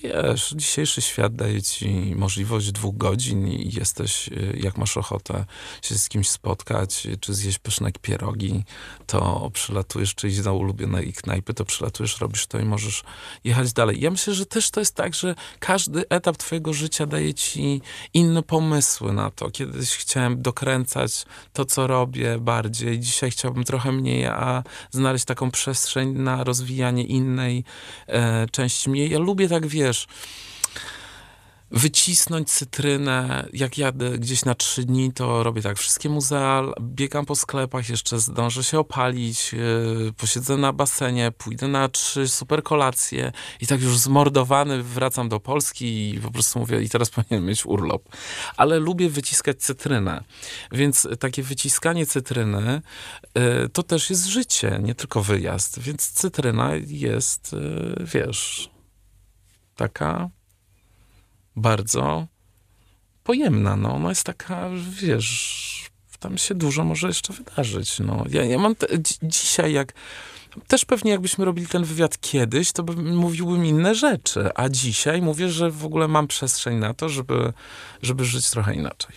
[0.03, 5.45] wiesz, dzisiejszy świat daje ci możliwość dwóch godzin i jesteś, y, jak masz ochotę
[5.83, 8.65] się z kimś spotkać, czy zjeść pyszne pierogi,
[9.07, 13.05] to przylatujesz, czy iść do ulubionej knajpy, to przylatujesz, robisz to i możesz
[13.45, 14.01] jechać dalej.
[14.01, 17.81] Ja myślę, że też to jest tak, że każdy etap twojego życia daje ci
[18.15, 19.51] inne pomysły na to.
[19.51, 23.01] Kiedyś chciałem dokręcać to, co robię bardziej.
[23.01, 27.65] Dzisiaj chciałbym trochę mniej, a znaleźć taką przestrzeń na rozwijanie innej
[28.07, 29.07] e, części mnie.
[29.07, 30.07] Ja lubię tak, wiesz,
[31.71, 33.49] wycisnąć cytrynę.
[33.53, 38.21] Jak jadę gdzieś na trzy dni, to robię tak, wszystkie muzea, biegam po sklepach, jeszcze
[38.21, 43.99] zdążę się opalić, yy, posiedzę na basenie, pójdę na trzy super kolacje i tak już
[43.99, 48.03] zmordowany wracam do Polski i po prostu mówię, i teraz powinien mieć urlop.
[48.57, 50.25] Ale lubię wyciskać cytrynę,
[50.73, 52.83] więc takie wyciskanie cytryny
[53.35, 58.71] yy, to też jest życie, nie tylko wyjazd, więc cytryna jest, yy, wiesz,
[59.77, 60.31] taka
[61.57, 62.27] bardzo
[63.25, 63.77] pojemna.
[63.77, 63.95] No.
[63.95, 67.99] Ona jest taka, wiesz, tam się dużo może jeszcze wydarzyć.
[67.99, 68.25] No.
[68.31, 68.87] Ja, ja mam te,
[69.23, 69.93] dzisiaj, jak
[70.67, 75.49] też pewnie jakbyśmy robili ten wywiad kiedyś, to bym, mówiłbym inne rzeczy, a dzisiaj mówię,
[75.49, 77.53] że w ogóle mam przestrzeń na to, żeby,
[78.03, 79.17] żeby żyć trochę inaczej.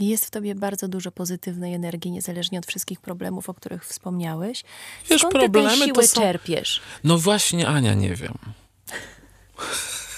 [0.00, 4.62] Jest w tobie bardzo dużo pozytywnej energii, niezależnie od wszystkich problemów, o których wspomniałeś.
[5.10, 6.20] Wiesz, Skąd problemy ty tę siłę są...
[6.20, 6.80] czerpiesz?
[7.04, 8.34] No właśnie, Ania, nie wiem.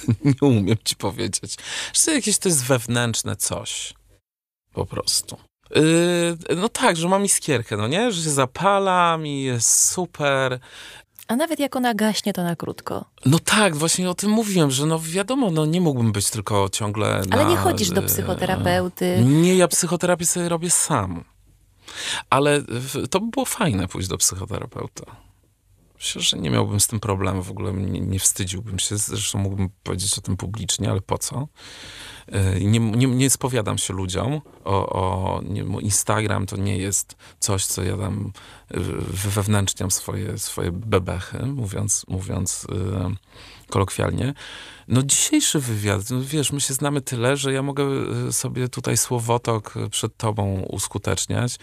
[0.24, 1.56] nie umiem ci powiedzieć.
[1.92, 3.94] Że jakieś to jest wewnętrzne coś.
[4.72, 5.36] Po prostu.
[5.70, 8.12] Yy, no tak, że mam iskierkę, no nie?
[8.12, 10.60] Że się zapalam i jest super.
[11.28, 13.04] A nawet jak ona gaśnie, to na krótko.
[13.26, 17.22] No tak, właśnie o tym mówiłem, że no wiadomo, no nie mógłbym być tylko ciągle
[17.32, 19.22] Ale na, nie chodzisz do psychoterapeuty.
[19.24, 21.24] Nie, ja psychoterapię sobie robię sam.
[22.30, 22.62] Ale
[23.10, 25.16] to by było fajne pójść do psychoterapeuta.
[26.02, 28.96] Myślę, że nie miałbym z tym problemu, w ogóle nie, nie wstydziłbym się.
[28.96, 31.48] Zresztą mógłbym powiedzieć o tym publicznie, ale po co?
[32.60, 34.40] Nie, nie, nie spowiadam się ludziom.
[34.64, 38.32] O, o nie, Instagram to nie jest coś, co ja tam
[39.08, 42.66] wewnętrzniam swoje, swoje bebechy, mówiąc, mówiąc
[43.68, 44.34] kolokwialnie.
[44.88, 47.84] No dzisiejszy wywiad, no wiesz, my się znamy tyle, że ja mogę
[48.28, 51.58] y, sobie tutaj słowotok przed tobą uskuteczniać.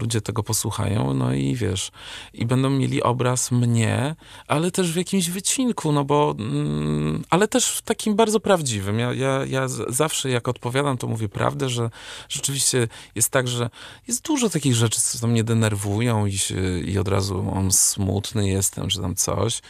[0.00, 1.90] Ludzie tego posłuchają, no i wiesz,
[2.32, 4.16] i będą mieli obraz mnie,
[4.48, 8.98] ale też w jakimś wycinku, no bo, mm, ale też w takim bardzo prawdziwym.
[8.98, 11.90] Ja, ja, ja zawsze jak odpowiadam, to mówię prawdę, że
[12.28, 13.70] rzeczywiście jest tak, że
[14.08, 18.90] jest dużo takich rzeczy, co mnie denerwują i, się, i od razu mam smutny jestem,
[18.90, 19.60] że tam coś.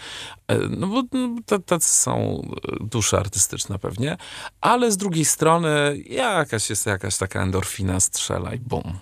[0.49, 2.44] E, no bo no, tacy są
[2.81, 4.17] dusza artystyczna pewnie,
[4.61, 8.99] ale z drugiej strony jakaś jest jakaś taka endorfina strzela i bum.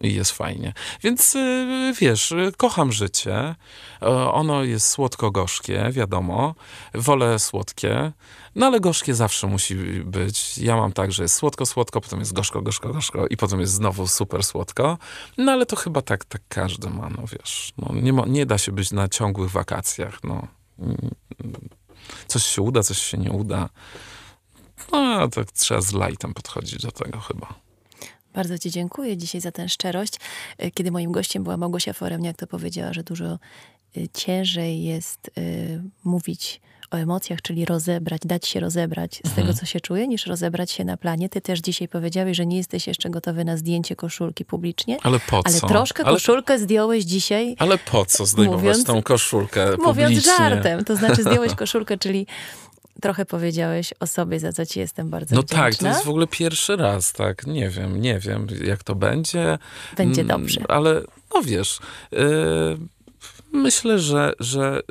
[0.00, 0.72] I jest fajnie.
[1.02, 3.54] Więc y, wiesz, kocham życie.
[4.32, 6.54] Ono jest słodko-gorzkie, wiadomo.
[6.94, 8.12] Wolę słodkie.
[8.54, 9.74] No ale gorzkie zawsze musi
[10.04, 10.58] być.
[10.58, 14.06] Ja mam tak, że jest słodko-słodko, potem jest gorzko, gorzko, gorzko i potem jest znowu
[14.06, 14.98] super słodko.
[15.38, 17.72] No ale to chyba tak, tak każdy ma, no wiesz.
[17.78, 20.48] No, nie, ma, nie da się być na ciągłych wakacjach, no
[22.26, 23.68] coś się uda, coś się nie uda.
[24.92, 27.54] No, tak trzeba z lightem podchodzić do tego chyba.
[28.34, 30.14] Bardzo Ci dziękuję dzisiaj za tę szczerość.
[30.58, 33.38] E, kiedy moim gościem była Małgosia Foremniak, to powiedziała, że dużo e,
[34.14, 36.60] ciężej jest y, mówić
[36.90, 39.36] o emocjach, czyli rozebrać, dać się rozebrać z mhm.
[39.36, 41.28] tego, co się czuje, niż rozebrać się na planie.
[41.28, 44.98] Ty też dzisiaj powiedziałeś, że nie jesteś jeszcze gotowy na zdjęcie koszulki publicznie.
[45.02, 45.48] Ale po co?
[45.48, 46.14] Ale troszkę ale...
[46.14, 47.56] koszulkę zdjąłeś dzisiaj.
[47.58, 49.86] Ale po co zdejmować mówiąc, tą koszulkę publicznie?
[49.86, 52.26] Mówiąc żartem, to znaczy zdjąłeś koszulkę, czyli
[53.00, 55.58] trochę powiedziałeś o sobie, za co ci jestem bardzo no wdzięczna.
[55.58, 58.94] No tak, to jest w ogóle pierwszy raz, tak, nie wiem, nie wiem, jak to
[58.94, 59.58] będzie.
[59.96, 60.60] Będzie mm, dobrze.
[60.68, 61.02] Ale,
[61.34, 61.78] no wiesz,
[62.12, 62.78] yy,
[63.52, 64.82] myślę, że, że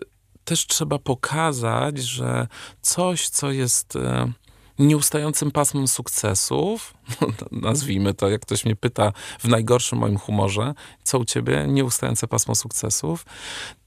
[0.47, 2.47] też trzeba pokazać, że
[2.81, 4.31] coś, co jest e,
[4.79, 6.93] nieustającym pasmem sukcesów,
[7.51, 10.73] nazwijmy to, jak ktoś mnie pyta w najgorszym moim humorze,
[11.03, 13.25] co u ciebie, nieustające pasmo sukcesów,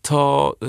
[0.03, 0.67] to, e,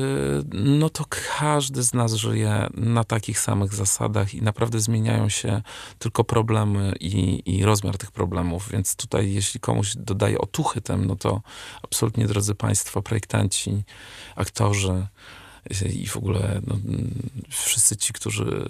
[0.54, 1.06] no to
[1.39, 5.62] każdy z nas żyje na takich samych zasadach i naprawdę zmieniają się
[6.00, 8.70] tylko problemy i, i rozmiar tych problemów.
[8.72, 11.42] Więc tutaj, jeśli komuś dodaje otuchy tem, no to
[11.84, 13.84] absolutnie, drodzy Państwo, projektanci,
[14.36, 15.08] aktorzy,
[15.93, 16.78] i w ogóle no,
[17.49, 18.68] wszyscy ci, którzy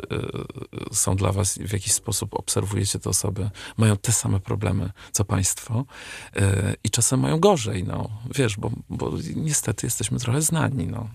[0.92, 5.26] e, są dla was w jakiś sposób obserwujecie te osoby, mają te same problemy co
[5.26, 5.86] państwo
[6.36, 8.10] e, i czasem mają gorzej, no.
[8.36, 11.10] Wiesz, bo, bo niestety jesteśmy trochę znani, no.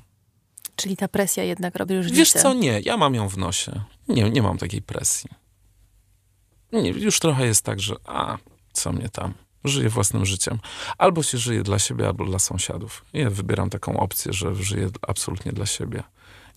[0.76, 2.16] Czyli ta presja jednak robi różnicę.
[2.16, 3.80] Wiesz co, nie, ja mam ją w nosie.
[4.08, 5.30] Nie, nie mam takiej presji.
[6.72, 8.38] Nie, już trochę jest tak, że a,
[8.72, 9.34] co mnie tam
[9.66, 10.58] Żyję własnym życiem.
[10.98, 13.04] Albo się żyje dla siebie, albo dla sąsiadów.
[13.12, 16.02] Ja wybieram taką opcję, że żyję absolutnie dla siebie.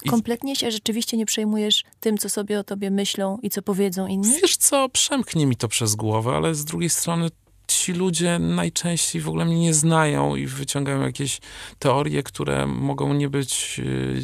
[0.03, 4.07] I- Kompletnie się rzeczywiście nie przejmujesz tym, co sobie o tobie myślą i co powiedzą
[4.07, 4.31] inni?
[4.41, 7.29] Wiesz co, przemknie mi to przez głowę, ale z drugiej strony
[7.67, 11.39] ci ludzie najczęściej w ogóle mnie nie znają i wyciągają jakieś
[11.79, 14.21] teorie, które mogą nie być yy,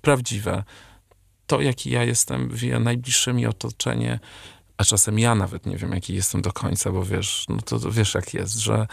[0.00, 0.64] prawdziwe.
[1.46, 4.20] To, jaki ja jestem, wie najbliższe mi otoczenie,
[4.76, 7.90] a czasem ja nawet nie wiem, jaki jestem do końca, bo wiesz, no to to
[7.90, 8.86] wiesz jak jest, że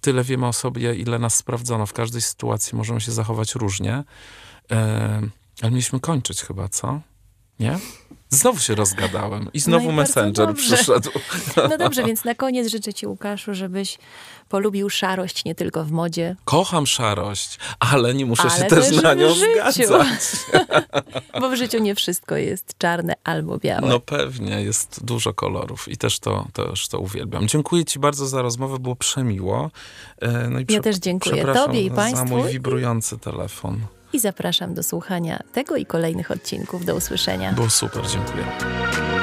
[0.00, 1.86] tyle wiemy o sobie, ile nas sprawdzono.
[1.86, 4.04] W każdej sytuacji możemy się zachować różnie.
[4.70, 5.20] E,
[5.62, 7.00] ale mieliśmy kończyć chyba, co?
[7.60, 7.78] Nie?
[8.30, 11.10] Znowu się rozgadałem i znowu No i Messenger przyszedł.
[11.56, 13.98] No dobrze, więc na koniec życzę ci, Łukaszu, żebyś
[14.48, 19.02] polubił szarość nie tylko w modzie, Kocham szarość, ale nie muszę Ale się też też
[19.02, 20.16] na nią zgadzać.
[21.40, 23.88] bo w życiu nie wszystko jest czarne albo białe.
[23.88, 27.48] No pewnie, jest dużo kolorów i też to, też to uwielbiam.
[27.48, 29.70] Dziękuję ci bardzo za rozmowę, było przemiło.
[30.20, 32.26] E, No i Ja też dziękuję tobie i za państwu.
[32.26, 33.80] mój wibrujący telefon.
[34.16, 36.84] I zapraszam do słuchania tego i kolejnych odcinków.
[36.84, 37.52] Do usłyszenia.
[37.52, 39.15] Było super, dziękuję.